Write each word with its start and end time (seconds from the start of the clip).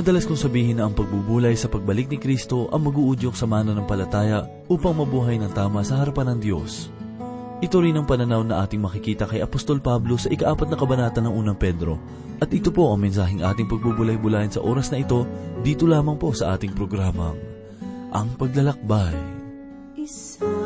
Madalas 0.00 0.24
kong 0.24 0.48
sabihin 0.48 0.80
na 0.80 0.88
ang 0.88 0.96
pagbubulay 0.96 1.52
sa 1.52 1.68
pagbalik 1.68 2.08
ni 2.08 2.16
Kristo 2.16 2.72
ang 2.72 2.88
mag-uudyok 2.88 3.36
sa 3.36 3.44
mananampalataya 3.44 4.48
upang 4.64 4.96
mabuhay 4.96 5.36
ng 5.36 5.52
tama 5.52 5.84
sa 5.84 6.00
harapan 6.00 6.32
ng 6.32 6.38
Diyos. 6.40 6.88
Ito 7.60 7.84
rin 7.84 8.00
ang 8.00 8.08
pananaw 8.08 8.40
na 8.40 8.64
ating 8.64 8.80
makikita 8.80 9.28
kay 9.28 9.44
Apostol 9.44 9.76
Pablo 9.84 10.16
sa 10.16 10.32
ikaapat 10.32 10.72
na 10.72 10.80
kabanata 10.80 11.20
ng 11.20 11.28
unang 11.28 11.60
Pedro. 11.60 12.00
At 12.40 12.48
ito 12.48 12.72
po 12.72 12.88
ang 12.88 13.04
mensaheng 13.04 13.44
ating 13.44 13.68
pagbubulay-bulayan 13.68 14.48
sa 14.48 14.64
oras 14.64 14.88
na 14.88 15.04
ito, 15.04 15.28
dito 15.60 15.84
lamang 15.84 16.16
po 16.16 16.32
sa 16.32 16.56
ating 16.56 16.72
programang, 16.72 17.36
Ang 18.16 18.40
Paglalakbay. 18.40 19.12
Isa 20.00 20.59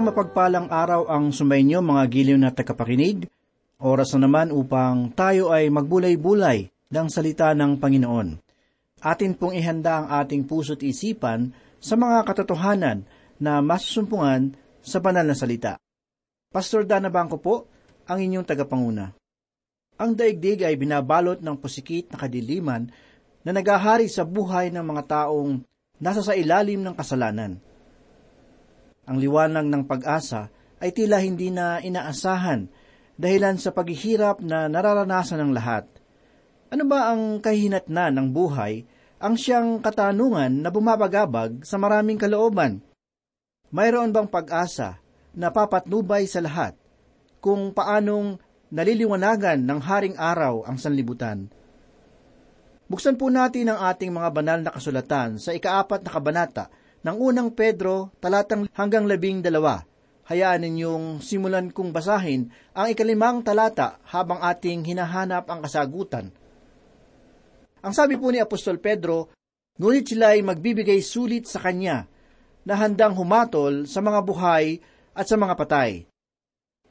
Isang 0.00 0.16
mapagpalang 0.16 0.72
araw 0.72 1.12
ang 1.12 1.28
sumainyo 1.28 1.84
mga 1.84 2.08
giliw 2.08 2.40
na 2.40 2.48
tagapakinig. 2.48 3.28
Oras 3.84 4.16
na 4.16 4.24
naman 4.24 4.48
upang 4.48 5.12
tayo 5.12 5.52
ay 5.52 5.68
magbulay-bulay 5.68 6.72
ng 6.88 7.06
salita 7.12 7.52
ng 7.52 7.76
Panginoon. 7.76 8.40
Atin 9.04 9.36
pong 9.36 9.60
ihanda 9.60 10.00
ang 10.00 10.24
ating 10.24 10.48
puso't 10.48 10.80
isipan 10.80 11.52
sa 11.76 12.00
mga 12.00 12.24
katotohanan 12.24 13.04
na 13.44 13.60
masusumpungan 13.60 14.56
sa 14.80 15.04
banal 15.04 15.28
na 15.28 15.36
salita. 15.36 15.76
Pastor 16.48 16.88
Dana 16.88 17.12
Bangko 17.12 17.36
po, 17.36 17.68
ang 18.08 18.24
inyong 18.24 18.48
tagapanguna. 18.48 19.12
Ang 20.00 20.16
daigdig 20.16 20.64
ay 20.64 20.80
binabalot 20.80 21.44
ng 21.44 21.60
pusikit 21.60 22.08
na 22.08 22.16
kadiliman 22.16 22.88
na 23.44 23.52
nagahari 23.52 24.08
sa 24.08 24.24
buhay 24.24 24.72
ng 24.72 24.80
mga 24.80 25.02
taong 25.12 25.60
nasa 26.00 26.24
sa 26.24 26.32
ilalim 26.32 26.80
ng 26.80 26.96
kasalanan. 26.96 27.60
Ang 29.10 29.18
liwanag 29.18 29.66
ng 29.66 29.82
pag-asa 29.90 30.54
ay 30.78 30.94
tila 30.94 31.18
hindi 31.18 31.50
na 31.50 31.82
inaasahan 31.82 32.70
dahilan 33.18 33.58
sa 33.58 33.74
paghihirap 33.74 34.38
na 34.38 34.70
nararanasan 34.70 35.42
ng 35.42 35.52
lahat. 35.52 35.90
Ano 36.70 36.86
ba 36.86 37.10
ang 37.10 37.42
kahinatnan 37.42 38.14
ng 38.14 38.28
buhay 38.30 38.86
ang 39.18 39.34
siyang 39.34 39.82
katanungan 39.82 40.62
na 40.62 40.70
bumabagabag 40.70 41.66
sa 41.66 41.74
maraming 41.74 42.22
kalooban? 42.22 42.78
Mayroon 43.74 44.14
bang 44.14 44.30
pag-asa 44.30 45.02
na 45.34 45.50
papatnubay 45.50 46.30
sa 46.30 46.38
lahat 46.38 46.78
kung 47.42 47.74
paanong 47.74 48.38
naliliwanagan 48.70 49.58
ng 49.58 49.78
haring 49.82 50.14
araw 50.14 50.62
ang 50.62 50.78
sanlibutan? 50.78 51.50
Buksan 52.86 53.18
po 53.18 53.26
natin 53.26 53.74
ang 53.74 53.90
ating 53.90 54.14
mga 54.14 54.30
banal 54.30 54.58
na 54.62 54.70
kasulatan 54.70 55.42
sa 55.42 55.50
ikaapat 55.50 56.06
na 56.06 56.10
kabanata 56.14 56.64
ng 57.04 57.16
unang 57.16 57.52
Pedro 57.56 58.12
talatang 58.20 58.68
hanggang 58.76 59.08
labing 59.08 59.40
dalawa 59.40 59.84
hayaan 60.30 60.62
ninyong 60.62 61.18
simulan 61.18 61.74
kong 61.74 61.90
basahin 61.90 62.54
ang 62.70 62.86
ikalimang 62.86 63.42
talata 63.42 63.98
habang 64.06 64.38
ating 64.38 64.86
hinahanap 64.86 65.50
ang 65.50 65.66
kasagutan. 65.66 66.30
Ang 67.82 67.90
sabi 67.90 68.14
po 68.14 68.30
ni 68.30 68.38
Apostol 68.38 68.78
Pedro, 68.78 69.34
ngunit 69.82 70.14
sila 70.14 70.38
ay 70.38 70.46
magbibigay 70.46 71.02
sulit 71.02 71.50
sa 71.50 71.58
kanya 71.58 72.06
na 72.62 72.78
handang 72.78 73.18
humatol 73.18 73.90
sa 73.90 73.98
mga 73.98 74.22
buhay 74.22 74.78
at 75.10 75.26
sa 75.26 75.34
mga 75.34 75.58
patay. 75.58 76.06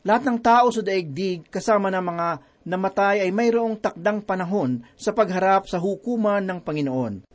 Lahat 0.04 0.28
ng 0.28 0.40
tao 0.44 0.68
sa 0.76 0.84
daigdig 0.84 1.48
kasama 1.48 1.88
ng 1.88 2.04
mga 2.04 2.28
namatay 2.68 3.24
ay 3.24 3.32
mayroong 3.32 3.80
takdang 3.80 4.20
panahon 4.20 4.84
sa 5.00 5.16
pagharap 5.16 5.70
sa 5.70 5.80
hukuman 5.80 6.44
ng 6.44 6.60
Panginoon. 6.60 7.29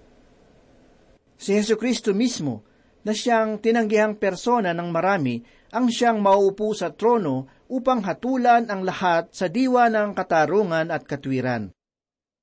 Si 1.44 1.52
Yesu 1.52 1.76
Kristo 1.76 2.16
mismo, 2.16 2.64
na 3.04 3.12
siyang 3.12 3.60
tinanggihang 3.60 4.16
persona 4.16 4.72
ng 4.72 4.88
marami, 4.88 5.44
ang 5.76 5.92
siyang 5.92 6.16
mauupo 6.16 6.72
sa 6.72 6.96
trono 6.96 7.68
upang 7.68 8.00
hatulan 8.00 8.72
ang 8.72 8.80
lahat 8.80 9.28
sa 9.28 9.52
diwa 9.52 9.92
ng 9.92 10.16
katarungan 10.16 10.88
at 10.88 11.04
katwiran. 11.04 11.68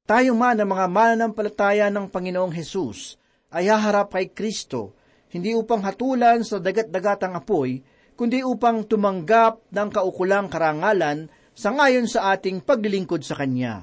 Tayo 0.05 0.37
man 0.37 0.61
ang 0.61 0.69
mga 0.69 0.85
mananampalataya 0.85 1.89
ng 1.89 2.13
Panginoong 2.13 2.53
Hesus 2.53 3.17
ay 3.49 3.73
haharap 3.73 4.13
kay 4.13 4.29
Kristo, 4.37 4.93
hindi 5.33 5.57
upang 5.57 5.81
hatulan 5.81 6.45
sa 6.45 6.61
dagat-dagatang 6.61 7.33
apoy, 7.33 7.81
kundi 8.13 8.45
upang 8.45 8.85
tumanggap 8.85 9.65
ng 9.73 9.89
kaukulang 9.89 10.45
karangalan 10.45 11.25
sa 11.57 11.73
ngayon 11.73 12.05
sa 12.05 12.37
ating 12.37 12.61
paglilingkod 12.61 13.25
sa 13.25 13.33
Kanya. 13.33 13.81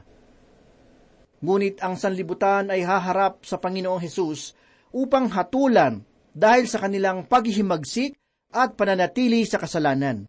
Ngunit 1.42 1.82
ang 1.82 1.98
sanlibutan 1.98 2.70
ay 2.70 2.86
haharap 2.86 3.42
sa 3.42 3.58
Panginoong 3.58 3.98
Hesus 3.98 4.67
upang 4.94 5.28
hatulan 5.32 6.04
dahil 6.32 6.64
sa 6.70 6.82
kanilang 6.84 7.26
paghihimagsik 7.26 8.16
at 8.54 8.78
pananatili 8.78 9.44
sa 9.44 9.60
kasalanan. 9.60 10.24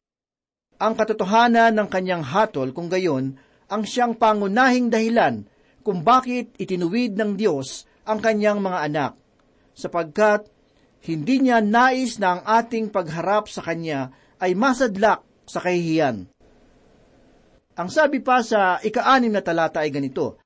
Ang 0.80 0.94
katotohanan 0.96 1.76
ng 1.76 1.88
kanyang 1.92 2.24
hatol 2.24 2.72
kung 2.72 2.88
gayon 2.88 3.36
ang 3.70 3.84
siyang 3.86 4.16
pangunahing 4.18 4.90
dahilan 4.90 5.46
kung 5.84 6.04
bakit 6.04 6.56
itinuwid 6.60 7.16
ng 7.16 7.36
Diyos 7.36 7.88
ang 8.04 8.20
kanyang 8.20 8.60
mga 8.60 8.80
anak, 8.90 9.12
sapagkat 9.78 10.50
hindi 11.06 11.40
niya 11.40 11.64
nais 11.64 12.20
na 12.20 12.36
ang 12.36 12.42
ating 12.44 12.92
pagharap 12.92 13.48
sa 13.48 13.64
Kanya 13.64 14.12
ay 14.42 14.58
masadlak 14.58 15.24
sa 15.48 15.64
kahihiyan. 15.64 16.28
Ang 17.80 17.90
sabi 17.90 18.20
pa 18.20 18.44
sa 18.44 18.84
ikaanim 18.84 19.32
na 19.32 19.40
talata 19.40 19.88
ay 19.88 19.92
ganito, 19.94 20.42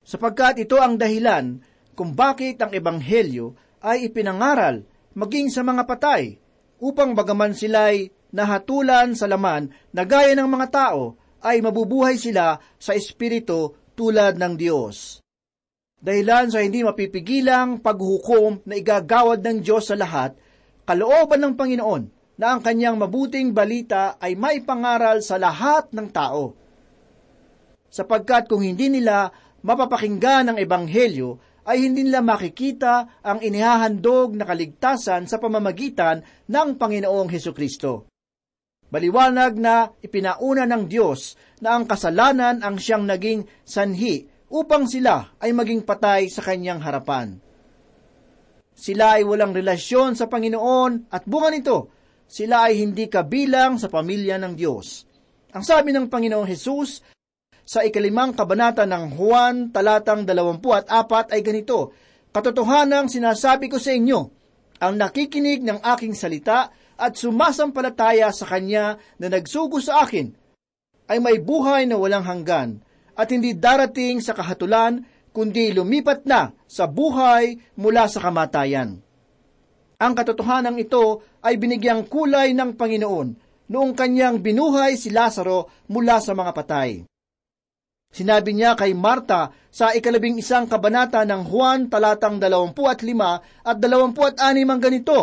sapagkat 0.00 0.64
ito 0.64 0.80
ang 0.80 0.96
dahilan 0.96 1.60
kung 2.00 2.16
bakit 2.16 2.56
ang 2.64 2.72
Ebanghelyo 2.72 3.52
ay 3.84 4.08
ipinangaral 4.08 4.88
maging 5.12 5.52
sa 5.52 5.60
mga 5.60 5.84
patay, 5.84 6.40
upang 6.80 7.12
bagaman 7.12 7.52
sila'y 7.52 8.08
nahatulan 8.32 9.12
sa 9.12 9.28
laman 9.28 9.68
na 9.92 10.08
gaya 10.08 10.32
ng 10.32 10.48
mga 10.48 10.68
tao, 10.72 11.20
ay 11.44 11.60
mabubuhay 11.60 12.16
sila 12.16 12.56
sa 12.80 12.96
Espiritu 12.96 13.76
tulad 13.92 14.40
ng 14.40 14.56
Diyos 14.56 15.20
dahilan 16.00 16.48
sa 16.48 16.64
hindi 16.64 16.80
mapipigilang 16.80 17.84
paghukom 17.84 18.64
na 18.64 18.74
igagawad 18.80 19.44
ng 19.44 19.60
Diyos 19.60 19.92
sa 19.92 19.96
lahat, 20.00 20.32
kalooban 20.88 21.44
ng 21.44 21.54
Panginoon 21.54 22.02
na 22.40 22.56
ang 22.56 22.64
kanyang 22.64 22.96
mabuting 22.96 23.52
balita 23.52 24.16
ay 24.16 24.32
maipangaral 24.32 25.20
sa 25.20 25.36
lahat 25.36 25.92
ng 25.92 26.08
tao. 26.08 26.56
Sapagkat 27.92 28.48
kung 28.48 28.64
hindi 28.64 28.88
nila 28.88 29.28
mapapakinggan 29.60 30.48
ang 30.48 30.56
Ebanghelyo, 30.56 31.49
ay 31.70 31.86
hindi 31.86 32.02
nila 32.02 32.18
makikita 32.18 33.22
ang 33.22 33.38
inihahandog 33.38 34.34
na 34.34 34.42
kaligtasan 34.42 35.30
sa 35.30 35.38
pamamagitan 35.38 36.18
ng 36.50 36.68
Panginoong 36.74 37.30
Heso 37.30 37.54
Kristo. 37.54 38.10
Baliwanag 38.90 39.54
na 39.54 39.86
ipinauna 40.02 40.66
ng 40.66 40.90
Diyos 40.90 41.38
na 41.62 41.78
ang 41.78 41.86
kasalanan 41.86 42.66
ang 42.66 42.74
siyang 42.74 43.06
naging 43.06 43.46
sanhi 43.62 44.26
upang 44.50 44.90
sila 44.90 45.38
ay 45.38 45.54
maging 45.54 45.86
patay 45.86 46.26
sa 46.26 46.42
kanyang 46.42 46.82
harapan. 46.82 47.38
Sila 48.74 49.22
ay 49.22 49.22
walang 49.22 49.54
relasyon 49.54 50.18
sa 50.18 50.26
Panginoon 50.26 51.06
at 51.06 51.22
bunga 51.22 51.54
nito, 51.54 51.94
sila 52.26 52.66
ay 52.66 52.82
hindi 52.82 53.06
kabilang 53.06 53.78
sa 53.78 53.86
pamilya 53.86 54.42
ng 54.42 54.58
Diyos. 54.58 55.06
Ang 55.54 55.62
sabi 55.62 55.94
ng 55.94 56.10
Panginoong 56.10 56.50
Hesus 56.50 57.19
sa 57.70 57.86
ikalimang 57.86 58.34
kabanata 58.34 58.82
ng 58.82 59.14
Juan 59.14 59.70
talatang 59.70 60.26
24 60.26 60.90
ay 61.30 61.38
ganito, 61.38 61.94
Katotohanang 62.34 63.06
sinasabi 63.06 63.70
ko 63.70 63.78
sa 63.78 63.94
inyo, 63.94 64.20
ang 64.82 64.98
nakikinig 64.98 65.62
ng 65.62 65.78
aking 65.78 66.18
salita 66.18 66.74
at 66.98 67.14
sumasampalataya 67.14 68.34
sa 68.34 68.50
Kanya 68.50 68.98
na 69.22 69.30
nagsugo 69.30 69.78
sa 69.78 70.02
akin, 70.02 70.34
ay 71.14 71.22
may 71.22 71.38
buhay 71.38 71.86
na 71.86 71.94
walang 71.94 72.26
hanggan, 72.26 72.82
at 73.14 73.30
hindi 73.30 73.54
darating 73.54 74.18
sa 74.18 74.34
kahatulan, 74.34 75.06
kundi 75.30 75.70
lumipat 75.70 76.26
na 76.26 76.50
sa 76.66 76.90
buhay 76.90 77.54
mula 77.78 78.10
sa 78.10 78.18
kamatayan. 78.18 78.98
Ang 80.02 80.12
katotohanan 80.18 80.74
ito 80.74 81.22
ay 81.38 81.54
binigyang 81.54 82.02
kulay 82.10 82.50
ng 82.50 82.74
Panginoon 82.74 83.28
noong 83.70 83.92
kanyang 83.94 84.42
binuhay 84.42 84.98
si 84.98 85.14
Lazaro 85.14 85.70
mula 85.86 86.18
sa 86.18 86.34
mga 86.34 86.50
patay. 86.50 87.09
Sinabi 88.10 88.58
niya 88.58 88.74
kay 88.74 88.90
Marta 88.90 89.54
sa 89.70 89.94
ikalabing 89.94 90.42
isang 90.42 90.66
kabanata 90.66 91.22
ng 91.22 91.46
Juan 91.46 91.86
talatang 91.86 92.42
25 92.42 93.06
at 93.62 93.76
26 93.78 94.34
ang 94.66 94.80
ganito, 94.82 95.18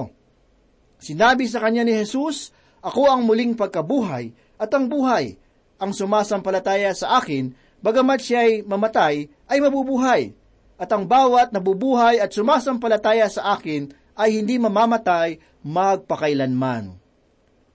Sinabi 0.97 1.45
sa 1.51 1.59
kanya 1.59 1.83
ni 1.83 1.93
Jesus, 1.93 2.55
Ako 2.79 3.11
ang 3.11 3.27
muling 3.27 3.59
pagkabuhay 3.59 4.31
at 4.55 4.71
ang 4.71 4.87
buhay. 4.87 5.35
Ang 5.77 5.91
sumasampalataya 5.93 6.95
sa 6.95 7.19
akin 7.21 7.53
bagamat 7.83 8.23
siya 8.23 8.39
ay 8.47 8.53
mamatay, 8.65 9.15
ay 9.51 9.57
mabubuhay. 9.61 10.33
At 10.79 10.89
ang 10.95 11.05
bawat 11.05 11.51
nabubuhay 11.51 12.23
at 12.23 12.31
sumasampalataya 12.31 13.27
sa 13.27 13.53
akin 13.57 13.91
ay 14.17 14.41
hindi 14.41 14.57
mamamatay 14.57 15.37
magpakailanman. 15.61 16.95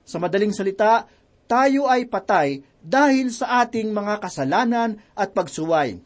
Sa 0.02 0.18
madaling 0.18 0.50
salita, 0.50 1.06
tayo 1.46 1.90
ay 1.90 2.06
patay 2.08 2.62
dahil 2.82 3.30
sa 3.30 3.62
ating 3.62 3.94
mga 3.94 4.18
kasalanan 4.18 4.98
at 5.14 5.30
pagsuway. 5.30 6.02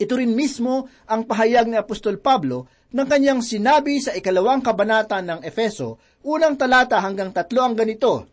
Ito 0.00 0.14
rin 0.16 0.32
mismo 0.32 0.88
ang 1.04 1.28
pahayag 1.28 1.68
ni 1.68 1.76
Apostol 1.76 2.16
Pablo 2.16 2.70
ng 2.90 3.06
kanyang 3.06 3.44
sinabi 3.44 4.00
sa 4.00 4.16
ikalawang 4.16 4.64
kabanata 4.64 5.20
ng 5.20 5.44
Efeso, 5.44 6.00
unang 6.24 6.56
talata 6.56 6.98
hanggang 6.98 7.30
tatlo 7.30 7.60
ang 7.62 7.76
ganito, 7.76 8.26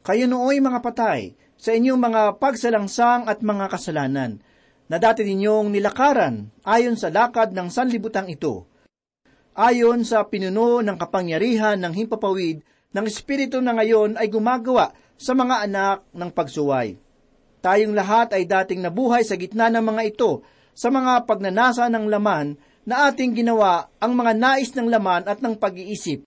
Kayo 0.00 0.24
nooy 0.24 0.58
mga 0.64 0.80
patay, 0.80 1.36
sa 1.58 1.74
inyong 1.74 2.00
mga 2.00 2.22
pagsalangsang 2.38 3.26
at 3.26 3.42
mga 3.42 3.66
kasalanan, 3.68 4.40
na 4.88 4.96
dati 4.96 5.26
ninyong 5.26 5.68
nilakaran 5.68 6.48
ayon 6.64 6.96
sa 6.96 7.12
lakad 7.12 7.52
ng 7.52 7.68
sanlibutang 7.68 8.30
ito. 8.32 8.64
Ayon 9.58 10.06
sa 10.06 10.24
pinuno 10.24 10.80
ng 10.80 10.96
kapangyarihan 10.96 11.76
ng 11.82 11.92
himpapawid 11.92 12.62
ng 12.94 13.04
Espiritu 13.04 13.60
na 13.60 13.76
ngayon 13.76 14.16
ay 14.16 14.30
gumagawa 14.32 14.94
sa 15.18 15.34
mga 15.34 15.66
anak 15.66 16.06
ng 16.14 16.30
pagsuway. 16.30 16.94
Tayong 17.58 17.92
lahat 17.92 18.38
ay 18.38 18.46
dating 18.46 18.86
nabuhay 18.86 19.26
sa 19.26 19.34
gitna 19.34 19.66
ng 19.66 19.82
mga 19.82 20.02
ito, 20.14 20.46
sa 20.78 20.94
mga 20.94 21.26
pagnanasa 21.26 21.90
ng 21.90 22.06
laman 22.06 22.54
na 22.86 23.10
ating 23.10 23.34
ginawa 23.34 23.90
ang 23.98 24.14
mga 24.14 24.32
nais 24.38 24.70
ng 24.72 24.86
laman 24.86 25.26
at 25.26 25.42
ng 25.42 25.58
pag-iisip. 25.58 26.22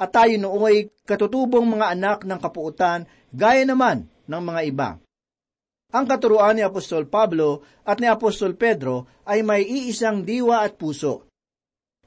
At 0.00 0.10
tayo 0.16 0.34
nooy 0.40 0.88
katutubong 1.04 1.68
mga 1.68 1.92
anak 1.92 2.18
ng 2.24 2.40
kapuutan, 2.40 3.04
gaya 3.28 3.68
naman 3.68 4.08
ng 4.24 4.42
mga 4.42 4.60
iba. 4.64 4.90
Ang 5.88 6.04
katuruan 6.04 6.56
ni 6.56 6.64
Apostol 6.64 7.08
Pablo 7.08 7.64
at 7.84 8.00
ni 8.00 8.08
Apostol 8.08 8.56
Pedro 8.56 9.08
ay 9.28 9.44
may 9.44 9.64
iisang 9.64 10.24
diwa 10.24 10.64
at 10.64 10.80
puso. 10.80 11.28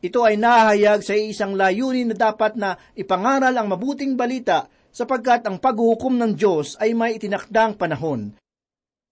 Ito 0.01 0.25
ay 0.25 0.37
nahahayag 0.37 1.05
sa 1.05 1.13
isang 1.13 1.53
layunin 1.53 2.09
na 2.09 2.17
dapat 2.17 2.57
na 2.57 2.73
ipangaral 2.97 3.53
ang 3.53 3.69
mabuting 3.69 4.17
balita 4.17 4.65
sapagkat 4.91 5.47
ang 5.47 5.57
paghuhukom 5.57 6.19
ng 6.19 6.31
Diyos 6.35 6.75
ay 6.77 6.91
may 6.91 7.15
itinakdang 7.15 7.79
panahon. 7.79 8.35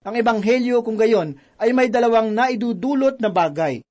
Ang 0.00 0.14
ebanghelyo 0.16 0.80
kung 0.80 0.96
gayon 0.96 1.36
ay 1.60 1.76
may 1.76 1.92
dalawang 1.92 2.32
naidudulot 2.32 3.20
na 3.20 3.28
bagay. 3.28 3.84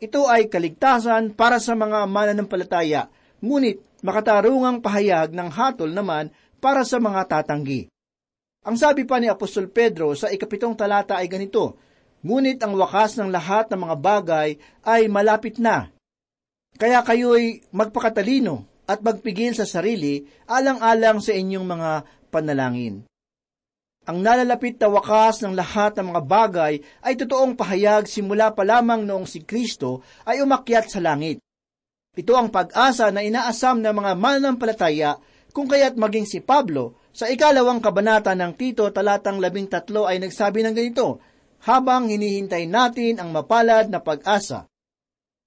Ito 0.00 0.28
ay 0.28 0.48
kaligtasan 0.48 1.36
para 1.36 1.60
sa 1.60 1.76
mga 1.76 2.08
mananampalataya, 2.08 3.08
ngunit 3.40 4.00
makatarungang 4.00 4.80
pahayag 4.80 5.32
ng 5.32 5.48
hatol 5.52 5.92
naman 5.92 6.32
para 6.60 6.84
sa 6.84 6.96
mga 6.96 7.24
tatanggi. 7.28 7.88
Ang 8.64 8.76
sabi 8.76 9.08
pa 9.08 9.16
ni 9.16 9.28
Apostol 9.28 9.72
Pedro 9.72 10.12
sa 10.12 10.28
ikapitong 10.28 10.76
talata 10.76 11.16
ay 11.16 11.28
ganito, 11.28 11.76
Ngunit 12.20 12.60
ang 12.60 12.76
wakas 12.76 13.16
ng 13.16 13.32
lahat 13.32 13.72
ng 13.72 13.80
mga 13.80 13.96
bagay 13.96 14.48
ay 14.84 15.08
malapit 15.08 15.56
na. 15.56 15.88
Kaya 16.76 17.00
kayo'y 17.00 17.64
magpakatalino 17.72 18.68
at 18.90 19.06
magpigil 19.06 19.54
sa 19.54 19.62
sarili 19.62 20.26
alang-alang 20.50 21.22
sa 21.22 21.30
inyong 21.30 21.62
mga 21.62 21.90
panalangin. 22.34 23.06
Ang 24.10 24.26
nalalapit 24.26 24.74
na 24.82 24.90
wakas 24.90 25.38
ng 25.46 25.54
lahat 25.54 25.94
ng 25.94 26.10
mga 26.10 26.22
bagay 26.26 26.74
ay 27.06 27.14
totoong 27.14 27.54
pahayag 27.54 28.10
simula 28.10 28.50
pa 28.50 28.66
lamang 28.66 29.06
noong 29.06 29.30
si 29.30 29.46
Kristo 29.46 30.02
ay 30.26 30.42
umakyat 30.42 30.90
sa 30.90 30.98
langit. 30.98 31.38
Ito 32.18 32.34
ang 32.34 32.50
pag-asa 32.50 33.14
na 33.14 33.22
inaasam 33.22 33.78
ng 33.78 33.94
mga 33.94 34.12
mananampalataya 34.18 35.14
Kung 35.50 35.66
kaya't 35.66 35.98
maging 35.98 36.30
si 36.30 36.38
Pablo, 36.38 37.10
sa 37.10 37.26
ikalawang 37.26 37.82
kabanata 37.82 38.30
ng 38.38 38.54
Tito 38.54 38.86
talatang 38.94 39.42
labing 39.42 39.66
tatlo 39.66 40.06
ay 40.06 40.22
nagsabi 40.22 40.62
ng 40.62 40.74
ganito, 40.78 41.18
habang 41.66 42.06
hinihintay 42.06 42.70
natin 42.70 43.18
ang 43.18 43.34
mapalad 43.34 43.90
na 43.90 43.98
pag-asa 43.98 44.69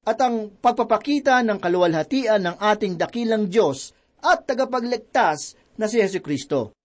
at 0.04 0.20
ang 0.20 0.52
pagpapakita 0.60 1.40
ng 1.48 1.58
kaluwalhatian 1.64 2.44
ng 2.44 2.56
ating 2.60 3.00
dakilang 3.00 3.48
Diyos 3.48 3.96
at 4.20 4.44
tagapagligtas 4.44 5.56
na 5.80 5.88
si 5.88 6.04
Yesu 6.04 6.20
Kristo. 6.20 6.76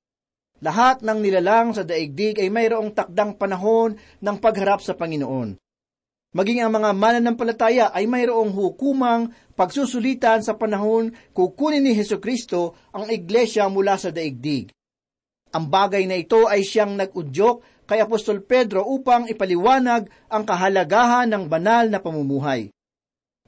Lahat 0.59 1.03
ng 1.07 1.19
nilalang 1.23 1.71
sa 1.71 1.87
daigdig 1.87 2.43
ay 2.43 2.51
mayroong 2.51 2.91
takdang 2.91 3.39
panahon 3.39 3.95
ng 3.95 4.37
pagharap 4.43 4.83
sa 4.83 4.99
Panginoon. 4.99 5.55
Maging 6.35 6.61
ang 6.61 6.73
mga 6.75 6.91
mananampalataya 6.93 7.87
ay 7.95 8.05
mayroong 8.11 8.53
hukumang 8.53 9.33
pagsusulitan 9.55 10.45
sa 10.45 10.59
panahon 10.59 11.15
kukunin 11.33 11.83
ni 11.83 11.95
Heso 11.95 12.21
Kristo 12.21 12.77
ang 12.93 13.09
iglesia 13.09 13.71
mula 13.71 13.97
sa 13.97 14.11
daigdig. 14.11 14.69
Ang 15.57 15.73
bagay 15.73 16.05
na 16.05 16.21
ito 16.21 16.45
ay 16.45 16.61
siyang 16.61 16.99
nag-udyok 17.01 17.89
kay 17.89 18.05
Apostol 18.05 18.45
Pedro 18.45 18.85
upang 18.85 19.25
ipaliwanag 19.33 20.13
ang 20.29 20.45
kahalagahan 20.45 21.33
ng 21.33 21.49
banal 21.49 21.89
na 21.89 21.97
pamumuhay. 22.05 22.69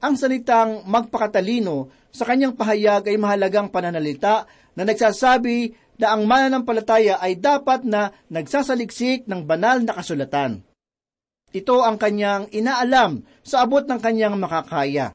Ang 0.01 0.17
salitang 0.17 0.81
magpakatalino 0.89 1.93
sa 2.09 2.25
kanyang 2.25 2.57
pahayag 2.57 3.05
ay 3.05 3.21
mahalagang 3.21 3.69
pananalita 3.69 4.49
na 4.73 4.81
nagsasabi 4.81 5.77
na 6.01 6.17
ang 6.17 6.25
mananampalataya 6.25 7.21
ay 7.21 7.37
dapat 7.37 7.85
na 7.85 8.09
nagsasaliksik 8.33 9.29
ng 9.29 9.45
banal 9.45 9.85
na 9.85 9.93
kasulatan. 9.93 10.65
Ito 11.53 11.85
ang 11.85 12.01
kanyang 12.01 12.49
inaalam 12.49 13.21
sa 13.45 13.61
abot 13.61 13.85
ng 13.85 14.01
kanyang 14.01 14.41
makakaya. 14.41 15.13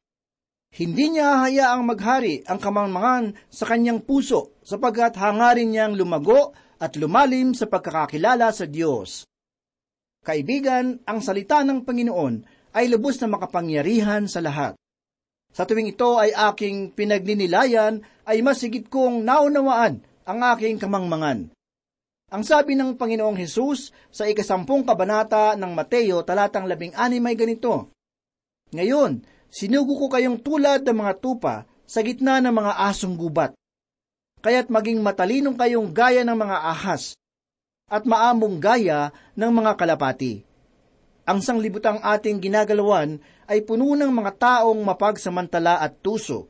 Hindi 0.71 1.19
niya 1.19 1.43
hayaang 1.43 1.83
maghari 1.83 2.47
ang 2.47 2.63
kamangmangan 2.63 3.35
sa 3.51 3.67
kanyang 3.67 4.07
puso 4.07 4.55
sapagkat 4.63 5.19
hangarin 5.19 5.73
niyang 5.73 5.99
lumago 5.99 6.55
at 6.79 6.95
lumalim 6.95 7.57
sa 7.57 7.67
pagkakakilala 7.67 8.53
sa 8.53 8.69
Diyos. 8.69 9.25
Kaibigan, 10.21 11.01
ang 11.09 11.25
salita 11.25 11.65
ng 11.65 11.83
Panginoon 11.83 12.56
ay 12.77 12.93
lubos 12.93 13.17
na 13.25 13.33
makapangyarihan 13.33 14.29
sa 14.29 14.45
lahat. 14.45 14.77
Sa 15.57 15.65
tuwing 15.65 15.97
ito 15.97 16.21
ay 16.21 16.37
aking 16.37 16.93
pinagninilayan 16.93 18.05
ay 18.29 18.45
masigit 18.45 18.85
kong 18.93 19.25
naunawaan 19.25 20.05
ang 20.29 20.39
aking 20.53 20.77
kamangmangan. 20.77 21.49
Ang 22.29 22.43
sabi 22.45 22.77
ng 22.77 23.01
Panginoong 23.01 23.39
Hesus 23.41 23.95
sa 24.13 24.29
ikasampung 24.29 24.85
kabanata 24.85 25.57
ng 25.57 25.73
Mateo 25.73 26.21
talatang 26.27 26.69
labing 26.69 26.93
anim 26.93 27.25
ay 27.25 27.39
ganito, 27.39 27.89
Ngayon, 28.77 29.25
sinugo 29.49 29.97
ko 29.97 30.13
kayong 30.13 30.45
tulad 30.45 30.85
ng 30.85 30.97
mga 31.01 31.13
tupa 31.23 31.65
sa 31.89 32.03
gitna 32.05 32.43
ng 32.43 32.53
mga 32.53 32.73
asong 32.93 33.17
gubat. 33.17 33.57
Kaya't 34.43 34.69
maging 34.69 35.01
matalinong 35.01 35.57
kayong 35.57 35.95
gaya 35.95 36.27
ng 36.27 36.37
mga 36.37 36.57
ahas 36.61 37.17
at 37.87 38.03
maamong 38.03 38.59
gaya 38.59 39.15
ng 39.39 39.51
mga 39.51 39.73
kalapati. 39.79 40.46
Ang 41.27 41.43
sanglibutang 41.43 41.99
ating 42.07 42.39
ginagalawan 42.39 43.19
ay 43.51 43.67
puno 43.67 43.99
ng 43.99 44.15
mga 44.15 44.33
taong 44.39 44.79
mapagsamantala 44.87 45.83
at 45.83 45.99
tuso. 45.99 46.47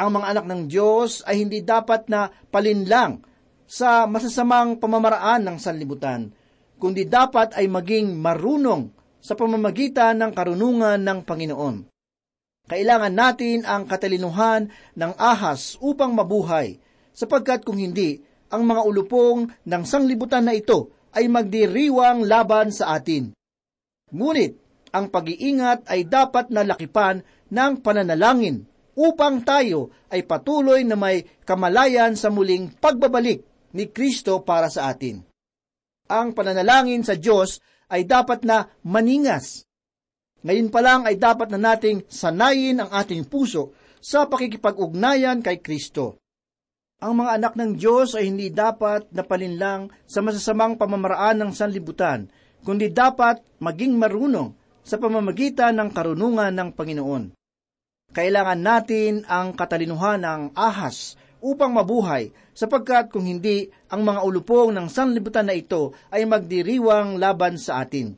Ang 0.00 0.16
mga 0.16 0.26
anak 0.32 0.44
ng 0.48 0.62
Diyos 0.64 1.20
ay 1.28 1.44
hindi 1.44 1.60
dapat 1.60 2.08
na 2.08 2.32
palinlang 2.48 3.20
sa 3.68 4.08
masasamang 4.08 4.80
pamamaraan 4.80 5.44
ng 5.44 5.56
sanlibutan, 5.60 6.32
kundi 6.80 7.04
dapat 7.04 7.52
ay 7.52 7.68
maging 7.68 8.16
marunong 8.16 8.88
sa 9.20 9.36
pamamagitan 9.36 10.16
ng 10.24 10.32
karunungan 10.32 10.96
ng 10.96 11.18
Panginoon. 11.28 11.76
Kailangan 12.72 13.12
natin 13.12 13.68
ang 13.68 13.84
katalinuhan 13.84 14.72
ng 14.96 15.12
ahas 15.20 15.76
upang 15.84 16.16
mabuhay, 16.16 16.80
sapagkat 17.12 17.60
kung 17.60 17.76
hindi, 17.76 18.24
ang 18.48 18.64
mga 18.64 18.88
ulupong 18.88 19.52
ng 19.68 19.82
sanglibutan 19.84 20.48
na 20.48 20.56
ito 20.56 20.88
ay 21.12 21.28
magdiriwang 21.28 22.24
laban 22.24 22.72
sa 22.72 22.96
atin. 22.96 23.36
Ngunit, 24.12 24.52
ang 24.92 25.08
pag-iingat 25.08 25.88
ay 25.88 26.04
dapat 26.04 26.52
nalakipan 26.52 27.24
ng 27.48 27.72
pananalangin 27.80 28.68
upang 28.92 29.40
tayo 29.40 29.88
ay 30.12 30.28
patuloy 30.28 30.84
na 30.84 31.00
may 31.00 31.24
kamalayan 31.48 32.12
sa 32.12 32.28
muling 32.28 32.76
pagbabalik 32.76 33.40
ni 33.72 33.88
Kristo 33.88 34.44
para 34.44 34.68
sa 34.68 34.92
atin. 34.92 35.24
Ang 36.12 36.36
pananalangin 36.36 37.00
sa 37.08 37.16
Diyos 37.16 37.56
ay 37.88 38.04
dapat 38.04 38.44
na 38.44 38.68
maningas. 38.84 39.64
Ngayon 40.44 40.68
pa 40.68 40.80
lang 40.84 41.08
ay 41.08 41.16
dapat 41.16 41.48
na 41.48 41.72
nating 41.72 42.04
sanayin 42.12 42.84
ang 42.84 42.92
ating 42.92 43.24
puso 43.24 43.72
sa 44.02 44.28
pakikipag-ugnayan 44.28 45.40
kay 45.40 45.64
Kristo. 45.64 46.20
Ang 47.00 47.24
mga 47.24 47.40
anak 47.40 47.52
ng 47.56 47.80
Diyos 47.80 48.12
ay 48.12 48.28
hindi 48.28 48.52
dapat 48.52 49.08
napalinlang 49.10 49.90
sa 50.04 50.20
masasamang 50.20 50.76
pamamaraan 50.76 51.40
ng 51.42 51.50
sanlibutan, 51.50 52.28
kundi 52.62 52.90
dapat 52.90 53.42
maging 53.58 53.98
marunong 53.98 54.54
sa 54.82 54.98
pamamagitan 54.98 55.78
ng 55.78 55.90
karunungan 55.94 56.50
ng 56.50 56.68
Panginoon. 56.74 57.24
Kailangan 58.12 58.60
natin 58.60 59.12
ang 59.30 59.54
katalinuhan 59.54 60.20
ng 60.22 60.42
ahas 60.52 61.16
upang 61.42 61.74
mabuhay, 61.74 62.30
sapagkat 62.54 63.10
kung 63.10 63.26
hindi, 63.26 63.66
ang 63.90 64.06
mga 64.06 64.22
ulupong 64.22 64.70
ng 64.70 64.86
sanlibutan 64.86 65.50
na 65.50 65.58
ito 65.58 65.90
ay 66.14 66.22
magdiriwang 66.22 67.18
laban 67.18 67.58
sa 67.58 67.82
atin. 67.82 68.14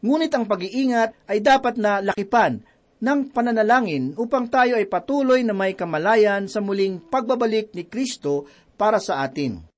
Ngunit 0.00 0.32
ang 0.32 0.48
pag-iingat 0.48 1.28
ay 1.28 1.44
dapat 1.44 1.76
na 1.76 2.00
lakipan 2.00 2.64
ng 3.00 3.20
pananalangin 3.32 4.16
upang 4.16 4.48
tayo 4.48 4.80
ay 4.80 4.88
patuloy 4.88 5.44
na 5.44 5.52
may 5.52 5.76
kamalayan 5.76 6.48
sa 6.48 6.64
muling 6.64 7.00
pagbabalik 7.12 7.76
ni 7.76 7.84
Kristo 7.84 8.48
para 8.80 8.96
sa 8.96 9.20
atin. 9.20 9.69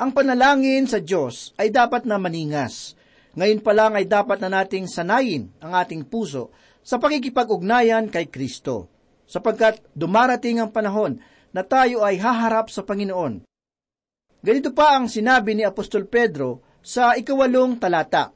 Ang 0.00 0.10
panalangin 0.16 0.88
sa 0.88 1.02
Diyos 1.02 1.52
ay 1.60 1.68
dapat 1.68 2.08
na 2.08 2.16
maningas. 2.16 2.96
Ngayon 3.36 3.60
pa 3.60 3.72
lang 3.72 3.92
ay 3.96 4.08
dapat 4.08 4.40
na 4.40 4.48
nating 4.48 4.88
sanayin 4.88 5.52
ang 5.60 5.72
ating 5.76 6.04
puso 6.04 6.52
sa 6.82 6.98
pakikipag-ugnayan 6.98 8.10
kay 8.10 8.28
Kristo, 8.28 8.90
sapagkat 9.24 9.80
dumarating 9.94 10.58
ang 10.58 10.74
panahon 10.74 11.22
na 11.54 11.62
tayo 11.62 12.02
ay 12.02 12.18
haharap 12.18 12.68
sa 12.68 12.82
Panginoon. 12.82 13.44
Ganito 14.42 14.74
pa 14.74 14.98
ang 14.98 15.06
sinabi 15.06 15.54
ni 15.54 15.62
Apostol 15.62 16.10
Pedro 16.10 16.60
sa 16.82 17.14
ikawalong 17.14 17.78
talata. 17.78 18.34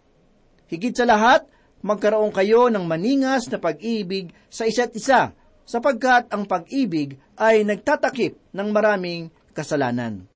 Higit 0.71 0.95
sa 0.95 1.03
lahat, 1.03 1.43
magkaroon 1.83 2.31
kayo 2.31 2.71
ng 2.71 2.87
maningas 2.87 3.51
na 3.51 3.59
pag-ibig 3.59 4.31
sa 4.47 4.71
isa't 4.71 4.95
isa, 4.95 5.35
sapagkat 5.67 6.31
ang 6.31 6.47
pag-ibig 6.47 7.19
ay 7.35 7.67
nagtatakip 7.67 8.39
ng 8.55 8.69
maraming 8.71 9.35
kasalanan. 9.51 10.31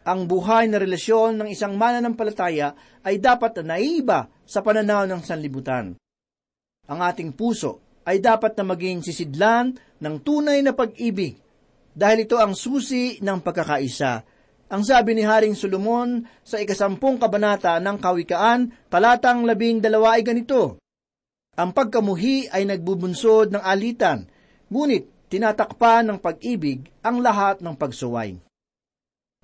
Ang 0.00 0.24
buhay 0.24 0.64
na 0.72 0.80
relasyon 0.80 1.36
ng 1.36 1.48
isang 1.52 1.76
mananampalataya 1.76 2.72
ay 3.04 3.20
dapat 3.20 3.60
na 3.60 3.76
naiiba 3.76 4.32
sa 4.48 4.64
pananaw 4.64 5.04
ng 5.04 5.20
sanlibutan. 5.20 5.92
Ang 6.88 7.00
ating 7.04 7.36
puso 7.36 7.84
ay 8.08 8.18
dapat 8.18 8.56
na 8.56 8.64
maging 8.64 9.04
sisidlan 9.04 9.76
ng 10.00 10.16
tunay 10.24 10.64
na 10.64 10.72
pag-ibig 10.72 11.36
dahil 11.92 12.24
ito 12.24 12.40
ang 12.40 12.56
susi 12.56 13.20
ng 13.20 13.44
pagkakaisa. 13.44 14.24
Ang 14.70 14.82
sabi 14.86 15.18
ni 15.18 15.26
Haring 15.26 15.58
Solomon 15.58 16.24
sa 16.46 16.62
ikasampung 16.62 17.20
kabanata 17.20 17.76
ng 17.82 17.98
Kawikaan, 18.00 18.88
talatang 18.88 19.44
labing 19.44 19.82
dalawa 19.82 20.16
ay 20.16 20.22
ganito, 20.22 20.80
Ang 21.58 21.74
pagkamuhi 21.76 22.48
ay 22.48 22.64
nagbubunsod 22.64 23.52
ng 23.52 23.60
alitan, 23.60 24.24
ngunit 24.70 25.28
tinatakpan 25.28 26.08
ng 26.08 26.18
pag-ibig 26.22 26.88
ang 27.02 27.20
lahat 27.20 27.60
ng 27.60 27.74
pagsuway. 27.74 28.38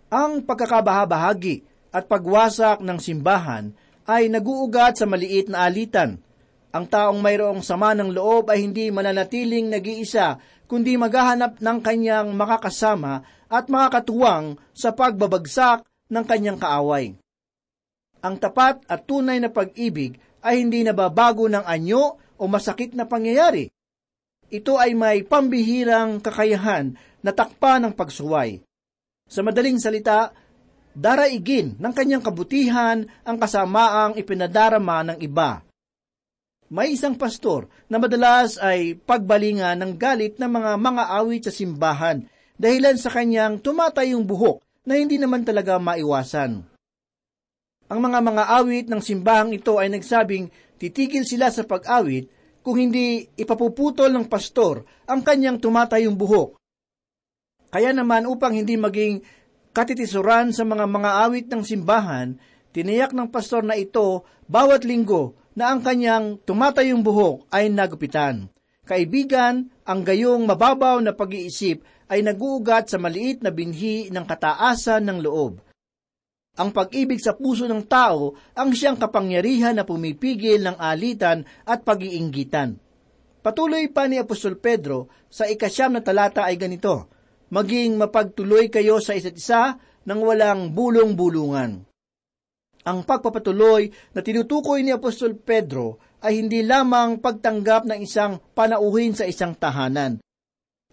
Ang 0.07 0.47
pagkakabahabahagi 0.47 1.67
at 1.91 2.07
pagwasak 2.07 2.79
ng 2.79 2.99
simbahan 3.03 3.75
ay 4.07 4.31
naguugat 4.31 5.03
sa 5.03 5.07
maliit 5.09 5.51
na 5.51 5.67
alitan. 5.67 6.23
Ang 6.71 6.87
taong 6.87 7.19
mayroong 7.19 7.59
sama 7.65 7.91
ng 7.99 8.15
loob 8.15 8.47
ay 8.55 8.63
hindi 8.63 8.87
mananatiling 8.95 9.67
nag-iisa 9.67 10.39
kundi 10.71 10.95
maghahanap 10.95 11.59
ng 11.59 11.79
kanyang 11.83 12.31
makakasama 12.39 13.27
at 13.51 13.67
makakatuwang 13.67 14.59
sa 14.71 14.95
pagbabagsak 14.95 15.83
ng 16.07 16.25
kanyang 16.27 16.59
kaaway. 16.59 17.19
Ang 18.23 18.35
tapat 18.39 18.87
at 18.87 19.07
tunay 19.11 19.43
na 19.43 19.51
pag-ibig 19.51 20.19
ay 20.43 20.63
hindi 20.63 20.87
nababago 20.87 21.51
ng 21.51 21.67
anyo 21.67 22.19
o 22.39 22.43
masakit 22.47 22.95
na 22.95 23.11
pangyayari. 23.11 23.71
Ito 24.47 24.79
ay 24.79 24.95
may 24.95 25.27
pambihirang 25.27 26.23
kakayahan 26.23 26.95
na 27.27 27.31
takpa 27.35 27.83
ng 27.83 27.91
pagsuway. 27.91 28.63
Sa 29.27 29.43
madaling 29.43 29.83
salita, 29.83 30.31
daraigin 30.95 31.77
ng 31.77 31.93
kanyang 31.93 32.23
kabutihan 32.23 33.05
ang 33.27 33.37
kasamaang 33.37 34.17
ipinadarama 34.17 35.13
ng 35.13 35.19
iba. 35.21 35.67
May 36.67 36.99
isang 36.99 37.15
pastor 37.15 37.71
na 37.87 37.99
madalas 37.99 38.59
ay 38.59 38.99
pagbalingan 38.99 39.79
ng 39.83 39.93
galit 39.95 40.35
ng 40.39 40.51
mga 40.51 40.73
mga 40.79 41.05
awit 41.15 41.43
sa 41.47 41.53
simbahan 41.55 42.27
dahilan 42.59 42.99
sa 42.99 43.13
kanyang 43.13 43.63
tumatayong 43.63 44.27
buhok 44.27 44.63
na 44.83 44.99
hindi 44.99 45.15
naman 45.15 45.47
talaga 45.47 45.79
maiwasan. 45.79 46.67
Ang 47.87 48.01
mga 48.03 48.19
mga 48.19 48.45
awit 48.51 48.87
ng 48.91 48.99
simbahang 48.99 49.55
ito 49.55 49.79
ay 49.79 49.95
nagsabing 49.95 50.51
titigil 50.75 51.23
sila 51.23 51.55
sa 51.55 51.63
pag-awit 51.63 52.27
kung 52.67 52.83
hindi 52.83 53.31
ipapuputol 53.39 54.11
ng 54.11 54.27
pastor 54.27 54.83
ang 55.07 55.23
kanyang 55.23 55.63
tumatayong 55.63 56.19
buhok. 56.19 56.59
Kaya 57.71 57.91
naman 57.91 58.25
upang 58.31 58.55
hindi 58.55 58.79
maging 58.79 59.23
katitisuran 59.77 60.55
sa 60.55 60.65
mga 60.65 60.87
mga 60.89 61.11
awit 61.29 61.47
ng 61.53 61.63
simbahan, 61.67 62.39
tiniyak 62.73 63.13
ng 63.13 63.29
pastor 63.29 63.67
na 63.67 63.77
ito 63.77 64.25
bawat 64.49 64.87
linggo 64.89 65.37
na 65.57 65.73
ang 65.73 65.81
kanyang 65.81 66.41
tumatayong 66.45 67.01
buhok 67.01 67.49
ay 67.51 67.73
nagupitan. 67.73 68.49
Kaibigan, 68.87 69.67
ang 69.83 70.01
gayong 70.07 70.47
mababaw 70.47 71.03
na 71.03 71.11
pag-iisip 71.11 71.83
ay 72.07 72.23
naguugat 72.23 72.87
sa 72.87 73.03
maliit 73.03 73.43
na 73.43 73.51
binhi 73.51 74.13
ng 74.15 74.23
kataasan 74.23 75.03
ng 75.11 75.19
loob. 75.27 75.59
Ang 76.57 76.71
pag-ibig 76.73 77.21
sa 77.21 77.37
puso 77.37 77.69
ng 77.69 77.85
tao 77.85 78.33
ang 78.57 78.73
siyang 78.73 78.97
kapangyarihan 78.97 79.77
na 79.77 79.85
pumipigil 79.85 80.63
ng 80.65 80.79
alitan 80.81 81.45
at 81.67 81.85
pag-iinggitan. 81.85 82.81
Patuloy 83.45 83.93
pa 83.93 84.09
ni 84.09 84.17
Apostol 84.17 84.57
Pedro 84.57 85.11
sa 85.29 85.45
ikasyam 85.45 85.99
na 85.99 86.01
talata 86.01 86.49
ay 86.49 86.57
ganito, 86.57 87.13
Maging 87.53 87.95
mapagtuloy 88.01 88.71
kayo 88.71 88.99
sa 88.99 89.15
isa't 89.15 89.37
isa 89.39 89.79
nang 90.07 90.23
walang 90.23 90.75
bulong-bulungan. 90.75 91.87
Ang 92.87 92.99
pagpapatuloy 93.03 93.91
na 94.15 94.21
tinutukoy 94.23 94.83
ni 94.87 94.95
Apostol 94.95 95.35
Pedro 95.35 95.99
ay 96.23 96.39
hindi 96.39 96.63
lamang 96.63 97.19
pagtanggap 97.19 97.87
ng 97.87 97.99
isang 98.03 98.39
panauhin 98.55 99.15
sa 99.15 99.27
isang 99.27 99.59
tahanan, 99.59 100.23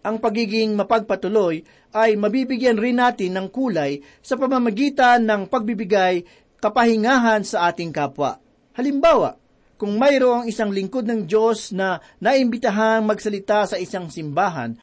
ang 0.04 0.20
pagiging 0.20 0.76
mapagpatuloy 0.76 1.64
ay 1.96 2.20
mabibigyan 2.20 2.76
rin 2.76 3.00
natin 3.00 3.40
ng 3.40 3.48
kulay 3.48 4.04
sa 4.20 4.36
pamamagitan 4.36 5.24
ng 5.24 5.48
pagbibigay 5.48 6.20
kapahingahan 6.60 7.40
sa 7.40 7.72
ating 7.72 7.88
kapwa. 7.88 8.36
Halimbawa, 8.76 9.40
kung 9.80 9.96
mayroong 9.96 10.44
isang 10.44 10.68
lingkod 10.68 11.08
ng 11.08 11.24
Diyos 11.24 11.72
na 11.72 12.04
naimbitahang 12.20 13.08
magsalita 13.08 13.64
sa 13.64 13.80
isang 13.80 14.12
simbahan, 14.12 14.76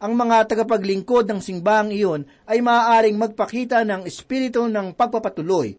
ang 0.00 0.16
mga 0.16 0.48
tagapaglingkod 0.48 1.28
ng 1.28 1.40
simbahang 1.44 1.92
iyon 1.92 2.24
ay 2.48 2.64
maaaring 2.64 3.20
magpakita 3.20 3.84
ng 3.84 4.08
espiritu 4.08 4.64
ng 4.64 4.96
pagpapatuloy 4.96 5.76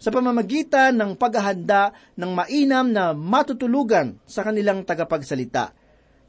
sa 0.00 0.12
pamamagitan 0.12 0.92
ng 0.96 1.16
paghahanda 1.16 1.92
ng 2.20 2.30
mainam 2.36 2.92
na 2.92 3.16
matutulugan 3.16 4.16
sa 4.28 4.44
kanilang 4.44 4.84
tagapagsalita. 4.84 5.72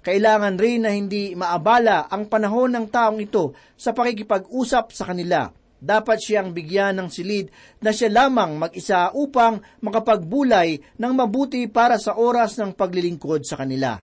Kailangan 0.02 0.56
rin 0.56 0.88
na 0.88 0.92
hindi 0.92 1.36
maabala 1.36 2.08
ang 2.08 2.28
panahon 2.32 2.72
ng 2.80 2.86
taong 2.88 3.20
ito 3.20 3.56
sa 3.76 3.92
pakikipag-usap 3.96 4.92
sa 4.96 5.08
kanila. 5.12 5.52
Dapat 5.82 6.18
siyang 6.20 6.52
bigyan 6.56 7.00
ng 7.00 7.10
silid 7.12 7.52
na 7.80 7.92
siya 7.92 8.12
lamang 8.12 8.56
mag-isa 8.56 9.12
upang 9.16 9.60
makapagbulay 9.84 10.80
ng 11.00 11.14
mabuti 11.16 11.68
para 11.68 12.00
sa 12.00 12.16
oras 12.16 12.60
ng 12.60 12.76
paglilingkod 12.76 13.44
sa 13.48 13.60
kanila. 13.60 14.00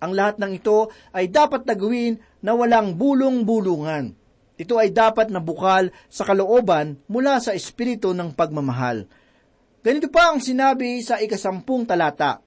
Ang 0.00 0.16
lahat 0.16 0.40
ng 0.40 0.56
ito 0.56 0.88
ay 1.12 1.28
dapat 1.28 1.68
na 1.68 1.76
gawin 1.76 2.16
na 2.40 2.56
walang 2.56 2.96
bulong-bulungan. 2.96 4.16
Ito 4.56 4.76
ay 4.76 4.92
dapat 4.92 5.32
na 5.32 5.40
bukal 5.40 5.92
sa 6.08 6.24
kalooban 6.24 7.00
mula 7.08 7.40
sa 7.40 7.52
espiritu 7.52 8.16
ng 8.16 8.32
pagmamahal. 8.32 9.08
Ganito 9.80 10.12
pa 10.12 10.32
ang 10.32 10.40
sinabi 10.40 11.00
sa 11.00 11.16
ikasampung 11.20 11.88
talata 11.88 12.44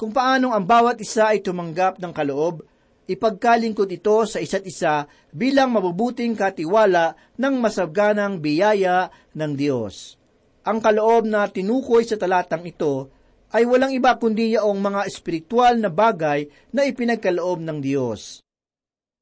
kung 0.00 0.16
paanong 0.16 0.56
ang 0.56 0.64
bawat 0.64 0.96
isa 1.02 1.28
ay 1.28 1.44
tumanggap 1.44 2.00
ng 2.00 2.08
kaloob, 2.14 2.64
ipagkalingkod 3.04 3.84
ito 3.92 4.24
sa 4.24 4.40
isa't 4.40 4.64
isa 4.64 5.04
bilang 5.28 5.76
mabubuting 5.76 6.32
katiwala 6.32 7.18
ng 7.36 7.54
masabganang 7.60 8.40
biyaya 8.40 9.12
ng 9.36 9.52
Diyos. 9.52 10.16
Ang 10.64 10.80
kaloob 10.80 11.28
na 11.28 11.44
tinukoy 11.52 12.08
sa 12.08 12.16
talatang 12.16 12.64
ito 12.64 13.12
ay 13.50 13.66
walang 13.66 13.90
iba 13.90 14.14
kundi 14.16 14.54
yaong 14.54 14.78
mga 14.78 15.00
espiritual 15.10 15.78
na 15.78 15.90
bagay 15.90 16.46
na 16.70 16.86
ipinagkaloob 16.86 17.58
ng 17.62 17.78
Diyos. 17.82 18.42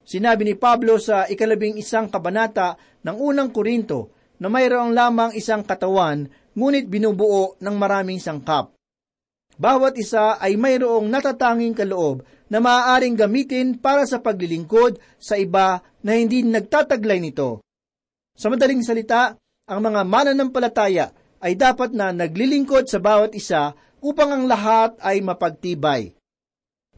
Sinabi 0.08 0.48
ni 0.48 0.54
Pablo 0.56 0.96
sa 0.96 1.28
ikalabing 1.28 1.76
isang 1.76 2.08
kabanata 2.08 2.80
ng 3.04 3.16
unang 3.16 3.52
Korinto 3.52 4.12
na 4.40 4.48
mayroong 4.48 4.96
lamang 4.96 5.36
isang 5.36 5.66
katawan, 5.66 6.28
ngunit 6.56 6.88
binubuo 6.88 7.60
ng 7.60 7.74
maraming 7.76 8.16
sangkap. 8.16 8.72
Bawat 9.58 9.98
isa 9.98 10.38
ay 10.38 10.54
mayroong 10.54 11.10
natatanging 11.10 11.74
kaloob 11.74 12.22
na 12.48 12.62
maaaring 12.62 13.18
gamitin 13.18 13.76
para 13.76 14.06
sa 14.06 14.22
paglilingkod 14.22 14.96
sa 15.18 15.34
iba 15.36 15.82
na 16.00 16.14
hindi 16.14 16.46
nagtataglay 16.46 17.18
nito. 17.18 17.60
Sa 18.38 18.48
madaling 18.48 18.86
salita, 18.86 19.34
ang 19.68 19.80
mga 19.82 20.00
mananampalataya 20.06 21.10
ay 21.42 21.58
dapat 21.58 21.90
na 21.92 22.14
naglilingkod 22.14 22.86
sa 22.86 23.02
bawat 23.02 23.34
isa 23.34 23.74
upang 24.02 24.30
ang 24.34 24.44
lahat 24.46 24.98
ay 25.02 25.22
mapagtibay. 25.22 26.14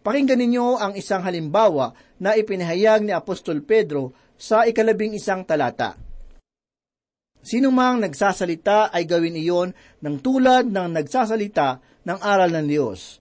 Pakinggan 0.01 0.41
ninyo 0.41 0.81
ang 0.81 0.93
isang 0.97 1.21
halimbawa 1.21 1.93
na 2.17 2.33
ipinahayag 2.33 3.05
ni 3.05 3.13
Apostol 3.13 3.61
Pedro 3.61 4.17
sa 4.41 4.65
ikalabing 4.65 5.13
isang 5.13 5.45
talata. 5.45 5.97
Sino 7.41 7.73
mang 7.73 8.01
nagsasalita 8.01 8.93
ay 8.93 9.05
gawin 9.09 9.37
iyon 9.37 9.69
ng 10.01 10.17
tulad 10.21 10.69
ng 10.69 10.89
nagsasalita 10.93 11.81
ng 12.05 12.19
aral 12.21 12.53
ng 12.53 12.67
Diyos. 12.69 13.21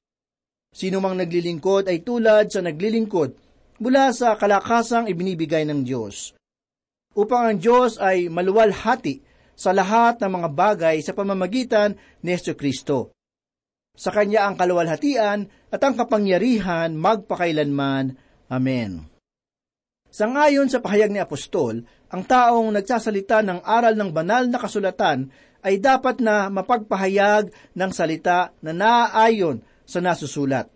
Sino 0.71 1.03
mang 1.03 1.15
naglilingkod 1.19 1.87
ay 1.87 2.03
tulad 2.03 2.51
sa 2.51 2.63
naglilingkod 2.63 3.31
mula 3.79 4.11
sa 4.11 4.35
kalakasang 4.35 5.07
ibinibigay 5.07 5.63
ng 5.67 5.83
Diyos. 5.87 6.35
Upang 7.15 7.51
ang 7.51 7.57
Diyos 7.59 7.99
ay 7.99 8.27
maluwalhati 8.31 9.23
sa 9.59 9.75
lahat 9.75 10.23
ng 10.23 10.31
mga 10.39 10.49
bagay 10.55 10.97
sa 11.03 11.11
pamamagitan 11.11 11.95
ni 12.23 12.31
Yesu 12.31 12.55
Kristo. 12.55 13.11
Sa 13.99 14.15
Kanya 14.15 14.47
ang 14.47 14.55
kaluwalhatian 14.55 15.51
at 15.75 15.81
ang 15.83 15.99
kapangyarihan 15.99 16.95
magpakailanman. 16.95 18.15
Amen. 18.47 19.11
Sangayon 20.07 20.71
sa 20.71 20.79
pahayag 20.79 21.11
ni 21.11 21.19
Apostol, 21.19 21.83
ang 22.07 22.23
taong 22.23 22.71
nagsasalita 22.71 23.43
ng 23.43 23.59
aral 23.59 23.99
ng 23.99 24.09
banal 24.15 24.47
na 24.47 24.55
kasulatan 24.55 25.27
ay 25.59 25.83
dapat 25.83 26.23
na 26.23 26.47
mapagpahayag 26.47 27.51
ng 27.75 27.91
salita 27.91 28.55
na 28.63 28.71
naaayon 28.71 29.59
sa 29.83 29.99
nasusulat. 29.99 30.71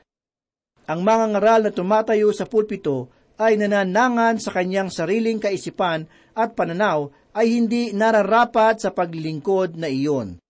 Ang 0.83 1.07
mga 1.07 1.25
ngaral 1.31 1.61
na 1.63 1.71
tumatayo 1.71 2.35
sa 2.35 2.43
pulpito 2.43 3.07
ay 3.39 3.55
nananangan 3.55 4.35
sa 4.43 4.51
kanyang 4.51 4.91
sariling 4.91 5.39
kaisipan 5.39 6.11
at 6.35 6.59
pananaw 6.59 7.07
ay 7.31 7.55
hindi 7.55 7.95
nararapat 7.95 8.83
sa 8.83 8.91
paglilingkod 8.91 9.79
na 9.79 9.87
iyon. 9.87 10.42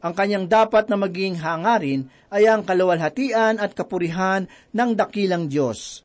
Ang 0.00 0.12
kanyang 0.16 0.48
dapat 0.48 0.88
na 0.88 0.96
maging 0.96 1.36
hangarin 1.36 2.08
ay 2.32 2.48
ang 2.48 2.64
kalawalhatian 2.64 3.60
at 3.60 3.76
kapurihan 3.76 4.48
ng 4.72 4.90
dakilang 4.96 5.52
Diyos. 5.52 6.00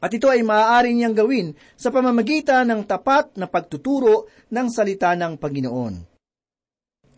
At 0.00 0.12
ito 0.12 0.28
ay 0.28 0.40
maaari 0.40 0.96
niyang 0.96 1.16
gawin 1.16 1.52
sa 1.76 1.92
pamamagitan 1.92 2.68
ng 2.68 2.88
tapat 2.88 3.36
na 3.36 3.48
pagtuturo 3.48 4.28
ng 4.48 4.66
salita 4.72 5.12
ng 5.12 5.36
Panginoon. 5.36 5.94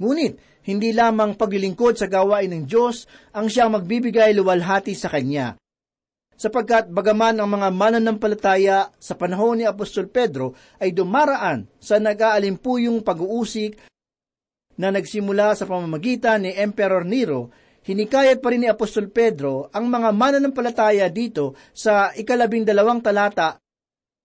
Ngunit, 0.03 0.35
hindi 0.67 0.95
lamang 0.95 1.35
paglilingkod 1.35 1.99
sa 1.99 2.07
gawain 2.07 2.51
ng 2.51 2.65
Diyos 2.67 3.07
ang 3.35 3.51
siyang 3.51 3.75
magbibigay 3.75 4.35
luwalhati 4.35 4.95
sa 4.95 5.11
Kanya. 5.11 5.59
Sapagkat 6.39 6.91
bagaman 6.91 7.39
ang 7.39 7.51
mga 7.51 7.69
mananampalataya 7.71 8.91
sa 8.99 9.15
panahon 9.15 9.63
ni 9.63 9.65
Apostol 9.67 10.11
Pedro 10.11 10.59
ay 10.83 10.91
dumaraan 10.91 11.71
sa 11.79 12.03
nag-aalimpuyong 12.03 13.03
pag-uusik 13.07 13.79
na 14.83 14.91
nagsimula 14.91 15.55
sa 15.55 15.63
pamamagitan 15.63 16.43
ni 16.43 16.51
Emperor 16.59 17.07
Nero 17.07 17.55
hinikayat 17.87 18.43
pa 18.43 18.51
rin 18.51 18.67
ni 18.67 18.69
Apostol 18.71 19.11
Pedro 19.15 19.71
ang 19.71 19.87
mga 19.87 20.11
mananampalataya 20.11 21.07
dito 21.07 21.55
sa 21.71 22.11
ikalabing 22.11 22.67
dalawang 22.67 22.99
talata. 22.99 23.63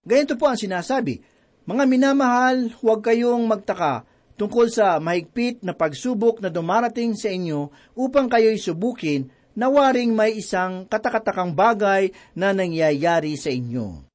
Ganito 0.01 0.33
po 0.33 0.49
ang 0.49 0.57
sinasabi, 0.57 1.21
Mga 1.67 1.83
minamahal, 1.85 2.73
huwag 2.79 3.05
kayong 3.05 3.43
magtaka 3.45 4.07
tungkol 4.37 4.69
sa 4.71 5.01
mahigpit 5.01 5.65
na 5.65 5.73
pagsubok 5.73 6.39
na 6.39 6.47
dumarating 6.47 7.17
sa 7.17 7.27
inyo 7.27 7.73
upang 7.97 8.29
kayo'y 8.31 8.61
subukin 8.61 9.27
na 9.57 9.67
waring 9.67 10.13
may 10.13 10.37
isang 10.37 10.85
katakatakang 10.85 11.57
bagay 11.57 12.13
na 12.37 12.53
nangyayari 12.53 13.33
sa 13.35 13.49
inyo. 13.49 14.05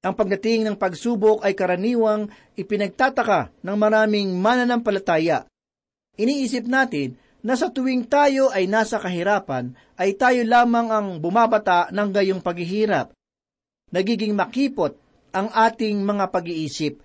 Ang 0.00 0.14
pagdating 0.16 0.64
ng 0.64 0.76
pagsubok 0.80 1.44
ay 1.44 1.56
karaniwang 1.56 2.28
ipinagtataka 2.56 3.52
ng 3.64 3.76
maraming 3.76 4.32
mananampalataya. 4.36 5.49
Iniisip 6.18 6.66
natin 6.66 7.14
na 7.40 7.56
sa 7.56 7.72
tuwing 7.72 8.04
tayo 8.04 8.52
ay 8.52 8.68
nasa 8.68 9.00
kahirapan, 9.00 9.72
ay 9.96 10.16
tayo 10.16 10.44
lamang 10.44 10.88
ang 10.92 11.08
bumabata 11.22 11.88
ng 11.88 12.08
gayong 12.12 12.42
paghihirap. 12.44 13.16
Nagiging 13.90 14.36
makipot 14.36 14.94
ang 15.30 15.48
ating 15.50 16.02
mga 16.04 16.28
pag-iisip, 16.28 17.00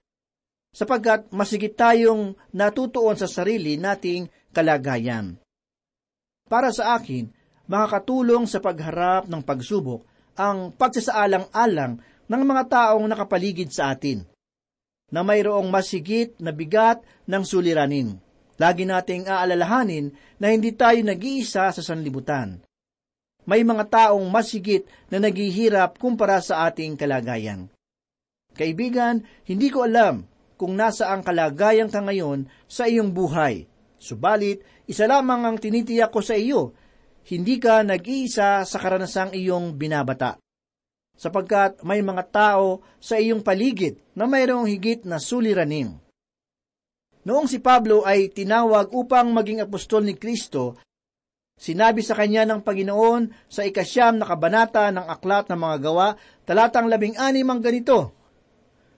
sapagkat 0.76 1.32
masigit 1.32 1.72
tayong 1.72 2.36
natutuon 2.52 3.16
sa 3.16 3.30
sarili 3.32 3.80
nating 3.80 4.28
kalagayan. 4.52 5.40
Para 6.46 6.70
sa 6.76 7.00
akin, 7.00 7.32
makakatulong 7.66 8.46
sa 8.46 8.62
pagharap 8.62 9.26
ng 9.26 9.42
pagsubok 9.42 10.06
ang 10.36 10.76
pagsasaalang-alang 10.76 11.98
ng 12.28 12.42
mga 12.44 12.64
taong 12.68 13.08
nakapaligid 13.08 13.72
sa 13.72 13.96
atin, 13.96 14.28
na 15.10 15.24
mayroong 15.24 15.70
masigit 15.72 16.36
na 16.44 16.52
bigat 16.52 17.02
ng 17.30 17.44
suliranin 17.46 18.25
Lagi 18.56 18.88
nating 18.88 19.28
aalalahanin 19.28 20.16
na 20.40 20.56
hindi 20.56 20.72
tayo 20.72 21.00
nag-iisa 21.04 21.68
sa 21.76 21.82
sanlibutan. 21.84 22.64
May 23.46 23.62
mga 23.62 23.86
taong 23.92 24.26
masigit 24.32 24.88
na 25.12 25.22
naghihirap 25.22 26.00
kumpara 26.02 26.42
sa 26.42 26.66
ating 26.66 26.98
kalagayan. 26.98 27.70
Kaibigan, 28.56 29.22
hindi 29.46 29.68
ko 29.68 29.84
alam 29.84 30.26
kung 30.56 30.74
nasa 30.74 31.12
ang 31.12 31.22
kalagayan 31.22 31.92
ka 31.92 32.00
ngayon 32.00 32.48
sa 32.66 32.88
iyong 32.88 33.12
buhay. 33.12 33.68
Subalit, 34.00 34.64
isa 34.88 35.06
lamang 35.06 35.44
ang 35.44 35.58
tinitiyak 35.60 36.10
ko 36.10 36.24
sa 36.24 36.40
iyo, 36.40 36.72
hindi 37.28 37.60
ka 37.60 37.84
nag-iisa 37.84 38.64
sa 38.64 38.78
karanasang 38.80 39.36
iyong 39.36 39.76
binabata. 39.76 40.40
Sapagkat 41.16 41.84
may 41.84 42.00
mga 42.00 42.24
tao 42.32 42.84
sa 43.04 43.20
iyong 43.20 43.44
paligid 43.44 44.00
na 44.16 44.28
mayroong 44.28 44.68
higit 44.68 45.04
na 45.04 45.20
suliranin. 45.20 46.05
Noong 47.26 47.50
si 47.50 47.58
Pablo 47.58 48.06
ay 48.06 48.30
tinawag 48.30 48.94
upang 48.94 49.34
maging 49.34 49.66
apostol 49.66 50.06
ni 50.06 50.14
Kristo, 50.14 50.78
Sinabi 51.56 52.04
sa 52.04 52.20
kanya 52.20 52.44
ng 52.44 52.68
Panginoon 52.68 53.48
sa 53.48 53.64
ikasyam 53.64 54.20
na 54.20 54.28
kabanata 54.28 54.92
ng 54.92 55.08
Aklat 55.08 55.48
ng 55.48 55.56
Mga 55.56 55.78
Gawa, 55.88 56.12
talatang 56.44 56.92
labing 56.92 57.16
anim 57.16 57.48
ang 57.48 57.64
ganito, 57.64 58.12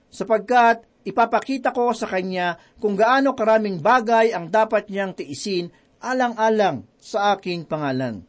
sapagkat 0.10 0.82
ipapakita 1.06 1.70
ko 1.70 1.94
sa 1.94 2.10
kanya 2.10 2.58
kung 2.82 2.98
gaano 2.98 3.38
karaming 3.38 3.78
bagay 3.78 4.34
ang 4.34 4.50
dapat 4.50 4.90
niyang 4.90 5.14
tiisin 5.14 5.70
alang-alang 6.02 6.82
sa 6.98 7.38
aking 7.38 7.70
pangalan. 7.70 8.26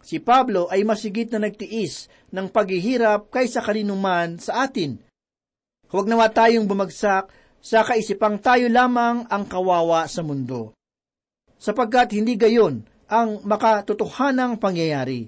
Si 0.00 0.16
Pablo 0.16 0.72
ay 0.72 0.88
masigit 0.88 1.28
na 1.28 1.44
nagtiis 1.44 2.08
ng 2.32 2.48
paghihirap 2.48 3.28
kaysa 3.28 3.60
kaninuman 3.60 4.40
sa 4.40 4.64
atin. 4.64 4.96
Huwag 5.92 6.08
nawa 6.08 6.32
tayong 6.32 6.64
bumagsak 6.64 7.28
sa 7.66 7.82
kaisipang 7.82 8.38
tayo 8.38 8.70
lamang 8.70 9.26
ang 9.26 9.42
kawawa 9.50 10.06
sa 10.06 10.22
mundo. 10.22 10.78
Sapagkat 11.58 12.14
hindi 12.14 12.38
gayon, 12.38 12.86
ang 13.10 13.42
makatotohanang 13.42 14.62
pangyayari. 14.62 15.26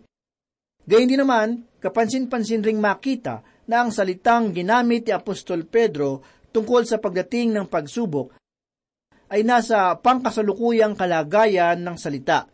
Gayun 0.87 1.11
din 1.11 1.19
naman, 1.19 1.67
kapansin-pansin 1.83 2.63
ring 2.63 2.79
makita 2.79 3.43
na 3.67 3.83
ang 3.83 3.91
salitang 3.91 4.55
ginamit 4.55 5.11
ni 5.11 5.13
Apostol 5.15 5.67
Pedro 5.67 6.23
tungkol 6.55 6.87
sa 6.87 7.03
pagdating 7.03 7.59
ng 7.59 7.67
pagsubok 7.67 8.31
ay 9.35 9.43
nasa 9.43 9.99
pangkasalukuyang 9.99 10.95
kalagayan 10.95 11.83
ng 11.83 11.97
salita. 11.99 12.47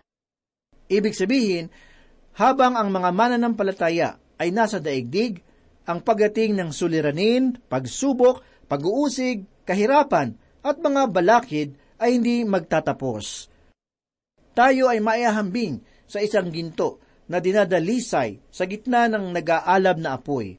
Ibig 0.88 1.12
sabihin, 1.12 1.68
habang 2.40 2.80
ang 2.80 2.88
mga 2.88 3.12
mananampalataya 3.12 4.16
ay 4.40 4.48
nasa 4.48 4.80
daigdig, 4.80 5.44
ang 5.84 6.00
pagdating 6.00 6.56
ng 6.56 6.72
suliranin, 6.72 7.60
pagsubok, 7.68 8.64
pag-uusig, 8.64 9.44
kahirapan, 9.64 10.36
at 10.64 10.80
mga 10.80 11.02
balakid 11.12 11.76
ay 12.00 12.16
hindi 12.16 12.44
magtatapos 12.44 13.52
tayo 14.54 14.86
ay 14.86 15.02
maihahambing 15.02 15.82
sa 16.06 16.22
isang 16.22 16.48
ginto 16.54 17.02
na 17.26 17.42
dinadalisay 17.42 18.38
sa 18.48 18.64
gitna 18.70 19.10
ng 19.10 19.34
nag-aalab 19.34 19.98
na 19.98 20.14
apoy. 20.14 20.54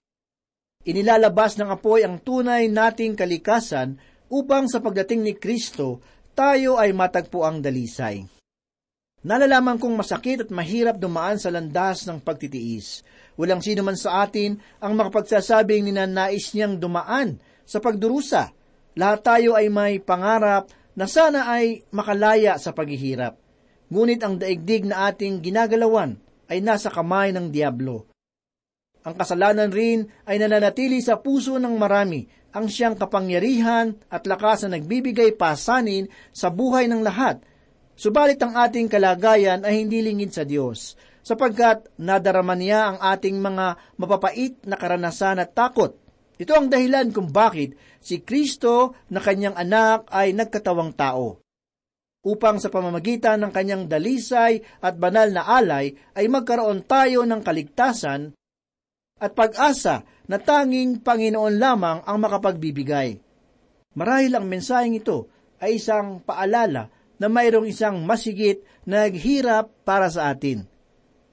Inilalabas 0.85 1.57
ng 1.57 1.71
apoy 1.71 2.03
ang 2.03 2.19
tunay 2.21 2.67
nating 2.67 3.15
kalikasan 3.15 3.97
upang 4.29 4.67
sa 4.69 4.83
pagdating 4.83 5.23
ni 5.23 5.33
Kristo, 5.39 6.03
tayo 6.35 6.75
ay 6.75 6.91
matagpo 6.91 7.47
ang 7.47 7.63
dalisay. 7.63 8.27
Nalalaman 9.25 9.81
kong 9.81 9.95
masakit 9.97 10.45
at 10.45 10.49
mahirap 10.53 11.01
dumaan 11.01 11.41
sa 11.41 11.49
landas 11.49 12.05
ng 12.05 12.21
pagtitiis. 12.21 13.01
Walang 13.39 13.63
sino 13.65 13.81
man 13.81 13.97
sa 13.97 14.21
atin 14.21 14.61
ang 14.77 14.93
makapagsasabing 14.93 15.89
ninanais 15.89 16.53
niyang 16.53 16.77
dumaan 16.77 17.41
sa 17.65 17.81
pagdurusa. 17.81 18.53
Lahat 18.95 19.19
tayo 19.23 19.60
ay 19.60 19.67
may 19.67 19.99
pangarap 19.99 20.71
na 20.95 21.05
sana 21.05 21.51
ay 21.51 21.84
makalaya 21.91 22.55
sa 22.55 22.71
paghihirap. 22.71 23.36
Ngunit 23.91 24.23
ang 24.23 24.39
daigdig 24.39 24.88
na 24.88 25.12
ating 25.12 25.43
ginagalawan 25.43 26.15
ay 26.47 26.63
nasa 26.63 26.88
kamay 26.88 27.36
ng 27.36 27.51
Diablo. 27.51 28.08
Ang 29.05 29.13
kasalanan 29.13 29.69
rin 29.69 30.10
ay 30.25 30.41
nananatili 30.41 30.97
sa 31.03 31.21
puso 31.21 31.62
ng 31.62 31.75
marami 31.77 32.25
ang 32.55 32.71
siyang 32.71 32.95
kapangyarihan 32.95 33.93
at 34.08 34.23
lakas 34.25 34.65
na 34.65 34.79
nagbibigay 34.79 35.36
pasanin 35.36 36.08
sa 36.31 36.47
buhay 36.47 36.88
ng 36.88 37.03
lahat. 37.03 37.43
Subalit 37.99 38.39
ang 38.39 38.55
ating 38.55 38.88
kalagayan 38.88 39.67
ay 39.67 39.84
hindi 39.84 39.99
lingid 39.99 40.31
sa 40.31 40.47
Diyos, 40.47 40.95
sapagkat 41.19 41.91
nadarama 41.99 42.55
niya 42.55 42.95
ang 42.95 42.97
ating 42.99 43.39
mga 43.43 43.65
mapapait 43.99 44.55
na 44.63 44.79
karanasan 44.79 45.43
at 45.43 45.51
takot. 45.51 45.99
Ito 46.35 46.51
ang 46.51 46.67
dahilan 46.67 47.15
kung 47.15 47.31
bakit 47.31 47.79
si 48.03 48.19
Kristo 48.19 48.95
na 49.07 49.23
kanyang 49.23 49.55
anak 49.55 50.11
ay 50.11 50.35
nagkatawang 50.35 50.91
tao 50.95 51.39
upang 52.25 52.57
sa 52.57 52.73
pamamagitan 52.73 53.37
ng 53.45 53.51
kanyang 53.53 53.85
dalisay 53.85 54.57
at 54.81 54.97
banal 54.97 55.29
na 55.29 55.45
alay 55.45 55.93
ay 56.17 56.25
magkaroon 56.25 56.81
tayo 56.83 57.21
ng 57.21 57.45
kaligtasan 57.45 58.33
at 59.21 59.31
pag-asa 59.31 60.03
na 60.25 60.41
tanging 60.41 60.99
Panginoon 61.05 61.55
lamang 61.61 62.01
ang 62.03 62.17
makapagbibigay. 62.17 63.21
Marahil 63.95 64.33
ang 64.35 64.49
mensaheng 64.49 64.97
ito 64.97 65.29
ay 65.61 65.79
isang 65.79 66.19
paalala 66.19 66.91
na 67.15 67.27
mayroong 67.31 67.69
isang 67.69 68.03
masigit 68.03 68.59
na 68.83 69.07
naghirap 69.07 69.71
para 69.87 70.11
sa 70.11 70.33
atin. 70.33 70.67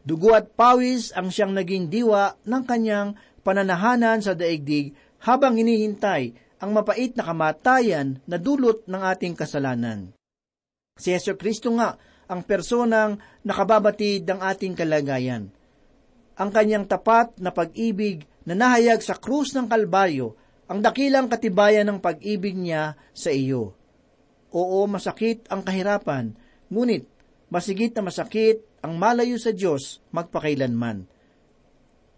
Dugo 0.07 0.37
at 0.37 0.55
pawis 0.55 1.11
ang 1.17 1.33
siyang 1.33 1.57
naging 1.57 1.91
diwa 1.91 2.39
ng 2.47 2.63
kanyang 2.69 3.19
pananahanan 3.43 4.23
sa 4.23 4.35
daigdig 4.35 4.95
habang 5.23 5.59
hinihintay 5.59 6.35
ang 6.63 6.71
mapait 6.71 7.11
na 7.19 7.27
kamatayan 7.27 8.23
na 8.27 8.39
dulot 8.39 8.87
ng 8.87 9.03
ating 9.03 9.35
kasalanan. 9.35 10.15
Si 10.95 11.11
Yeso 11.11 11.35
Kristo 11.35 11.75
nga 11.75 11.99
ang 12.31 12.47
personang 12.47 13.19
nakababatid 13.43 14.25
ng 14.25 14.41
ating 14.41 14.79
kalagayan. 14.79 15.51
Ang 16.39 16.51
kanyang 16.55 16.87
tapat 16.87 17.37
na 17.43 17.51
pag-ibig 17.51 18.25
na 18.47 18.55
nahayag 18.55 19.03
sa 19.03 19.19
krus 19.19 19.53
ng 19.53 19.67
Kalbaryo 19.67 20.39
ang 20.71 20.81
dakilang 20.81 21.29
katibayan 21.29 21.85
ng 21.91 21.99
pag-ibig 22.01 22.57
niya 22.57 22.97
sa 23.13 23.29
iyo. 23.29 23.77
Oo, 24.53 24.89
masakit 24.89 25.45
ang 25.53 25.61
kahirapan, 25.61 26.33
ngunit 26.73 27.05
masigit 27.53 27.93
na 27.93 28.09
masakit 28.09 28.65
ang 28.81 28.97
malayo 28.97 29.37
sa 29.37 29.53
Diyos 29.53 30.01
magpakailanman. 30.15 31.05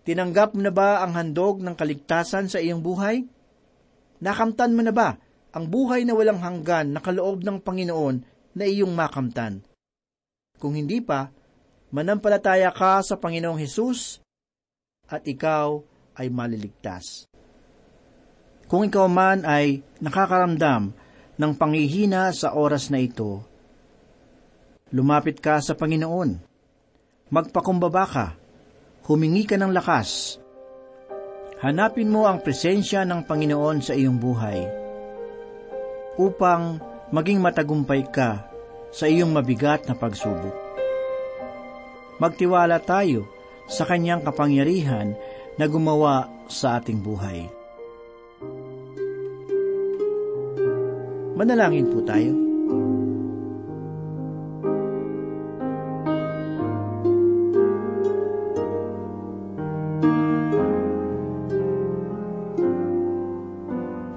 Tinanggap 0.05 0.53
mo 0.53 0.61
na 0.61 0.73
ba 0.73 1.01
ang 1.01 1.17
handog 1.17 1.65
ng 1.65 1.73
kaligtasan 1.73 2.53
sa 2.53 2.61
iyong 2.61 2.85
buhay? 2.85 3.25
Nakamtan 4.21 4.77
mo 4.77 4.85
na 4.85 4.93
ba 4.93 5.17
ang 5.57 5.65
buhay 5.65 6.05
na 6.05 6.13
walang 6.13 6.45
hanggan 6.45 6.93
na 6.93 7.01
kaloob 7.01 7.41
ng 7.41 7.63
Panginoon 7.65 8.17
na 8.53 8.65
iyong 8.69 8.93
makamtan. 8.93 9.65
Kung 10.61 10.77
hindi 10.77 11.01
pa, 11.01 11.33
manampalataya 11.95 12.69
ka 12.75 13.01
sa 13.01 13.17
Panginoong 13.17 13.59
Hesus 13.59 14.21
at 15.09 15.25
ikaw 15.25 15.81
ay 16.21 16.29
maliligtas. 16.29 17.25
Kung 18.69 18.85
ikaw 18.85 19.07
man 19.09 19.45
ay 19.45 19.85
nakakaramdam 20.01 20.93
ng 21.37 21.53
pangihina 21.59 22.33
sa 22.33 22.57
oras 22.57 22.89
na 22.89 22.99
ito, 22.99 23.45
lumapit 24.95 25.39
ka 25.39 25.61
sa 25.61 25.79
Panginoon. 25.79 26.39
Magpakumbaba 27.31 28.05
ka. 28.07 28.27
Humingi 29.05 29.45
ka 29.45 29.61
ng 29.61 29.69
lakas. 29.69 30.41
Hanapin 31.61 32.09
mo 32.09 32.25
ang 32.25 32.41
presensya 32.41 33.05
ng 33.05 33.29
Panginoon 33.29 33.85
sa 33.85 33.93
iyong 33.93 34.17
buhay 34.17 34.65
upang 36.17 36.81
maging 37.13 37.37
matagumpay 37.37 38.09
ka 38.09 38.49
sa 38.89 39.05
iyong 39.05 39.29
mabigat 39.29 39.85
na 39.85 39.93
pagsubok. 39.93 40.57
Magtiwala 42.17 42.81
tayo 42.81 43.29
sa 43.69 43.85
kanyang 43.85 44.25
kapangyarihan 44.25 45.13
na 45.61 45.67
gumawa 45.69 46.33
sa 46.49 46.81
ating 46.81 47.05
buhay. 47.05 47.45
Manalangin 51.37 51.93
po 51.93 52.01
tayo. 52.09 52.54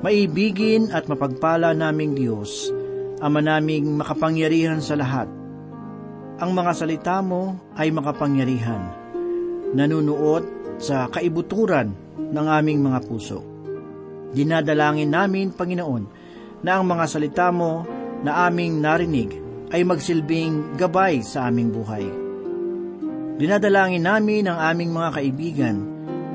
Maibigin 0.08 0.88
at 0.96 1.12
mapagpala 1.12 1.76
naming 1.76 2.16
Diyos, 2.16 2.72
Ama 3.20 3.44
naming 3.44 4.00
makapangyarihan 4.00 4.80
sa 4.80 4.96
lahat. 4.96 5.28
Ang 6.40 6.56
mga 6.56 6.72
salita 6.80 7.20
mo 7.20 7.60
ay 7.76 7.92
makapangyarihan, 7.92 8.88
nanunuot 9.76 10.80
sa 10.80 11.12
kaibuturan 11.12 11.92
ng 12.24 12.46
aming 12.48 12.88
mga 12.88 13.04
puso. 13.04 13.44
Dinadalangin 14.32 15.12
namin, 15.12 15.52
Panginoon, 15.52 16.04
na 16.64 16.80
ang 16.80 16.88
mga 16.88 17.04
salita 17.04 17.52
mo 17.52 17.84
na 18.24 18.48
aming 18.48 18.80
narinig 18.80 19.36
ay 19.76 19.84
magsilbing 19.84 20.80
gabay 20.80 21.20
sa 21.20 21.52
aming 21.52 21.68
buhay. 21.68 22.08
Dinadalangin 23.44 24.08
namin 24.08 24.48
ang 24.48 24.72
aming 24.72 24.96
mga 24.96 25.10
kaibigan 25.20 25.78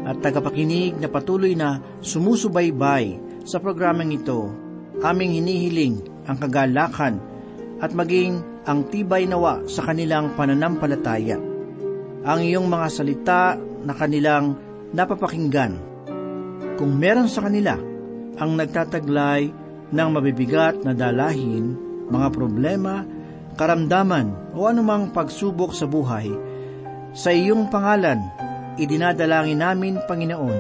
at 0.05 0.21
tagapakinig 0.21 1.01
na 1.01 1.09
patuloy 1.09 1.57
na 1.57 1.81
sumusubaybay 2.05 3.22
sa 3.43 3.59
programang 3.59 4.15
ito. 4.15 4.51
Aming 5.03 5.41
hinihiling 5.41 5.97
ang 6.29 6.37
kagalakan 6.39 7.19
at 7.83 7.91
maging 7.91 8.39
ang 8.63 8.87
tibay 8.87 9.27
nawa 9.27 9.67
sa 9.67 9.83
kanilang 9.83 10.39
pananampalataya. 10.39 11.39
Ang 12.23 12.41
iyong 12.47 12.71
mga 12.71 12.87
salita 12.89 13.59
na 13.83 13.93
kanilang 13.99 14.55
napapakinggan 14.95 15.75
kung 16.79 16.95
meron 16.95 17.27
sa 17.27 17.43
kanila 17.43 17.75
ang 18.39 18.51
nagtataglay 18.55 19.51
ng 19.93 20.09
mabibigat 20.09 20.81
na 20.87 20.97
dalahin, 20.97 21.77
mga 22.09 22.29
problema, 22.33 23.05
karamdaman 23.59 24.55
o 24.57 24.65
anumang 24.71 25.13
pagsubok 25.13 25.77
sa 25.77 25.85
buhay, 25.85 26.33
sa 27.13 27.29
iyong 27.29 27.69
pangalan, 27.69 28.19
idinadalangin 28.81 29.61
namin, 29.61 30.01
Panginoon, 30.09 30.59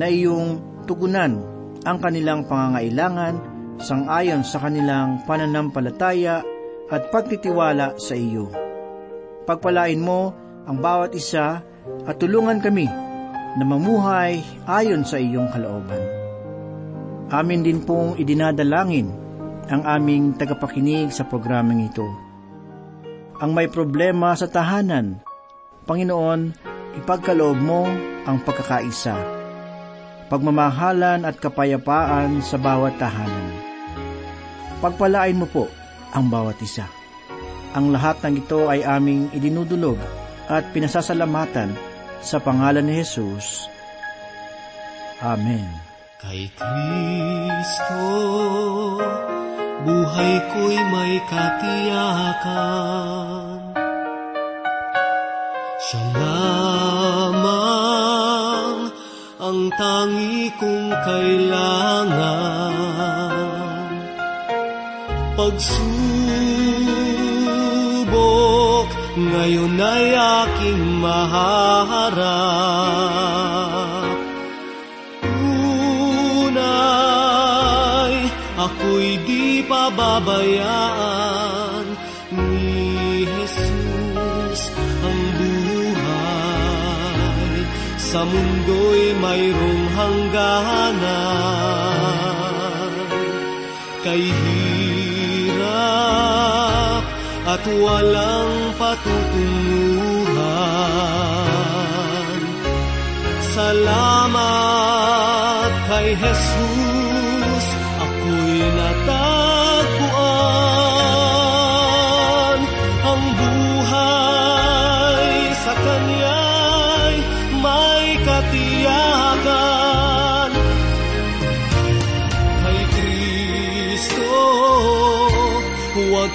na 0.00 0.08
iyong 0.08 0.56
tugunan 0.88 1.51
ang 1.82 1.98
kanilang 1.98 2.46
pangangailangan 2.46 3.34
sangayon 3.82 4.46
sa 4.46 4.62
kanilang 4.62 5.26
pananampalataya 5.26 6.42
at 6.92 7.08
pagtitiwala 7.10 7.98
sa 7.98 8.14
iyo. 8.14 8.52
Pagpalain 9.42 9.98
mo 9.98 10.30
ang 10.68 10.78
bawat 10.78 11.16
isa 11.18 11.64
at 12.06 12.16
tulungan 12.20 12.62
kami 12.62 12.86
na 13.58 13.64
mamuhay 13.66 14.38
ayon 14.68 15.02
sa 15.02 15.18
iyong 15.18 15.50
kalooban. 15.50 16.02
Amin 17.32 17.64
din 17.64 17.82
pong 17.82 18.20
idinadalangin 18.20 19.08
ang 19.72 19.82
aming 19.88 20.36
tagapakinig 20.36 21.10
sa 21.10 21.24
programang 21.24 21.88
ito. 21.88 22.04
Ang 23.40 23.56
may 23.56 23.66
problema 23.66 24.36
sa 24.36 24.46
tahanan, 24.46 25.18
Panginoon, 25.88 26.54
ipagkaloob 27.02 27.58
mo 27.58 27.88
ang 28.28 28.38
pagkakaisa, 28.46 29.41
pagmamahalan 30.32 31.28
at 31.28 31.36
kapayapaan 31.36 32.40
sa 32.40 32.56
bawat 32.56 32.96
tahanan 32.96 33.72
Pagpalain 34.82 35.38
mo 35.38 35.46
po 35.46 35.70
ang 36.10 36.26
bawat 36.26 36.58
isa. 36.58 36.90
Ang 37.78 37.94
lahat 37.94 38.18
ng 38.26 38.42
ito 38.42 38.66
ay 38.66 38.82
aming 38.82 39.30
idinudulog 39.30 39.94
at 40.50 40.74
pinasasalamatan 40.74 41.70
sa 42.18 42.42
pangalan 42.42 42.82
ni 42.90 42.98
Jesus. 42.98 43.70
Amen. 45.22 45.70
Kay 46.18 46.50
Kristo, 46.58 48.02
buhay 49.86 50.34
ko'y 50.50 50.82
may 50.82 51.22
katiyakan. 51.30 52.58
Siya 55.78 56.02
ang 59.42 59.74
tangi 59.74 60.54
kong 60.54 60.94
kailangan 61.02 62.70
pagsubok 65.34 65.82
ngayon 69.18 69.82
ay 69.82 70.14
aking 70.14 71.02
maharap. 71.02 72.22
Tunay, 75.26 76.62
ako'y 78.62 79.26
di 79.26 79.66
pababayaan 79.66 81.11
Sa 88.12 88.28
mundo'y 88.28 89.16
mayroong 89.16 89.84
hangganan. 89.96 91.00
Kay 94.04 94.28
hirap 95.48 95.64
at 97.48 97.64
walang 97.72 98.76
patutunguhan. 98.76 99.56
Salamat 103.56 104.52
kay 105.88 106.12
Jesus, 106.12 106.71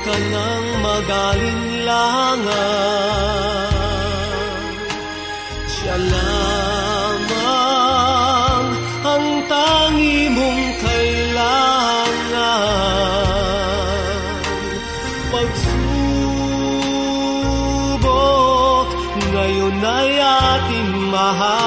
ka 0.05 0.15
nang 0.33 0.67
magalinlangan. 0.85 2.45
Siya 5.65 5.95
lamang 6.13 7.45
ang 9.01 9.27
tangi 9.49 10.29
mong 10.33 10.63
kailangan. 10.81 12.15
Pagsubok, 15.33 15.69
ngayon 19.33 19.77
ay 19.81 20.11
ating 20.21 20.91
maharap. 21.13 21.66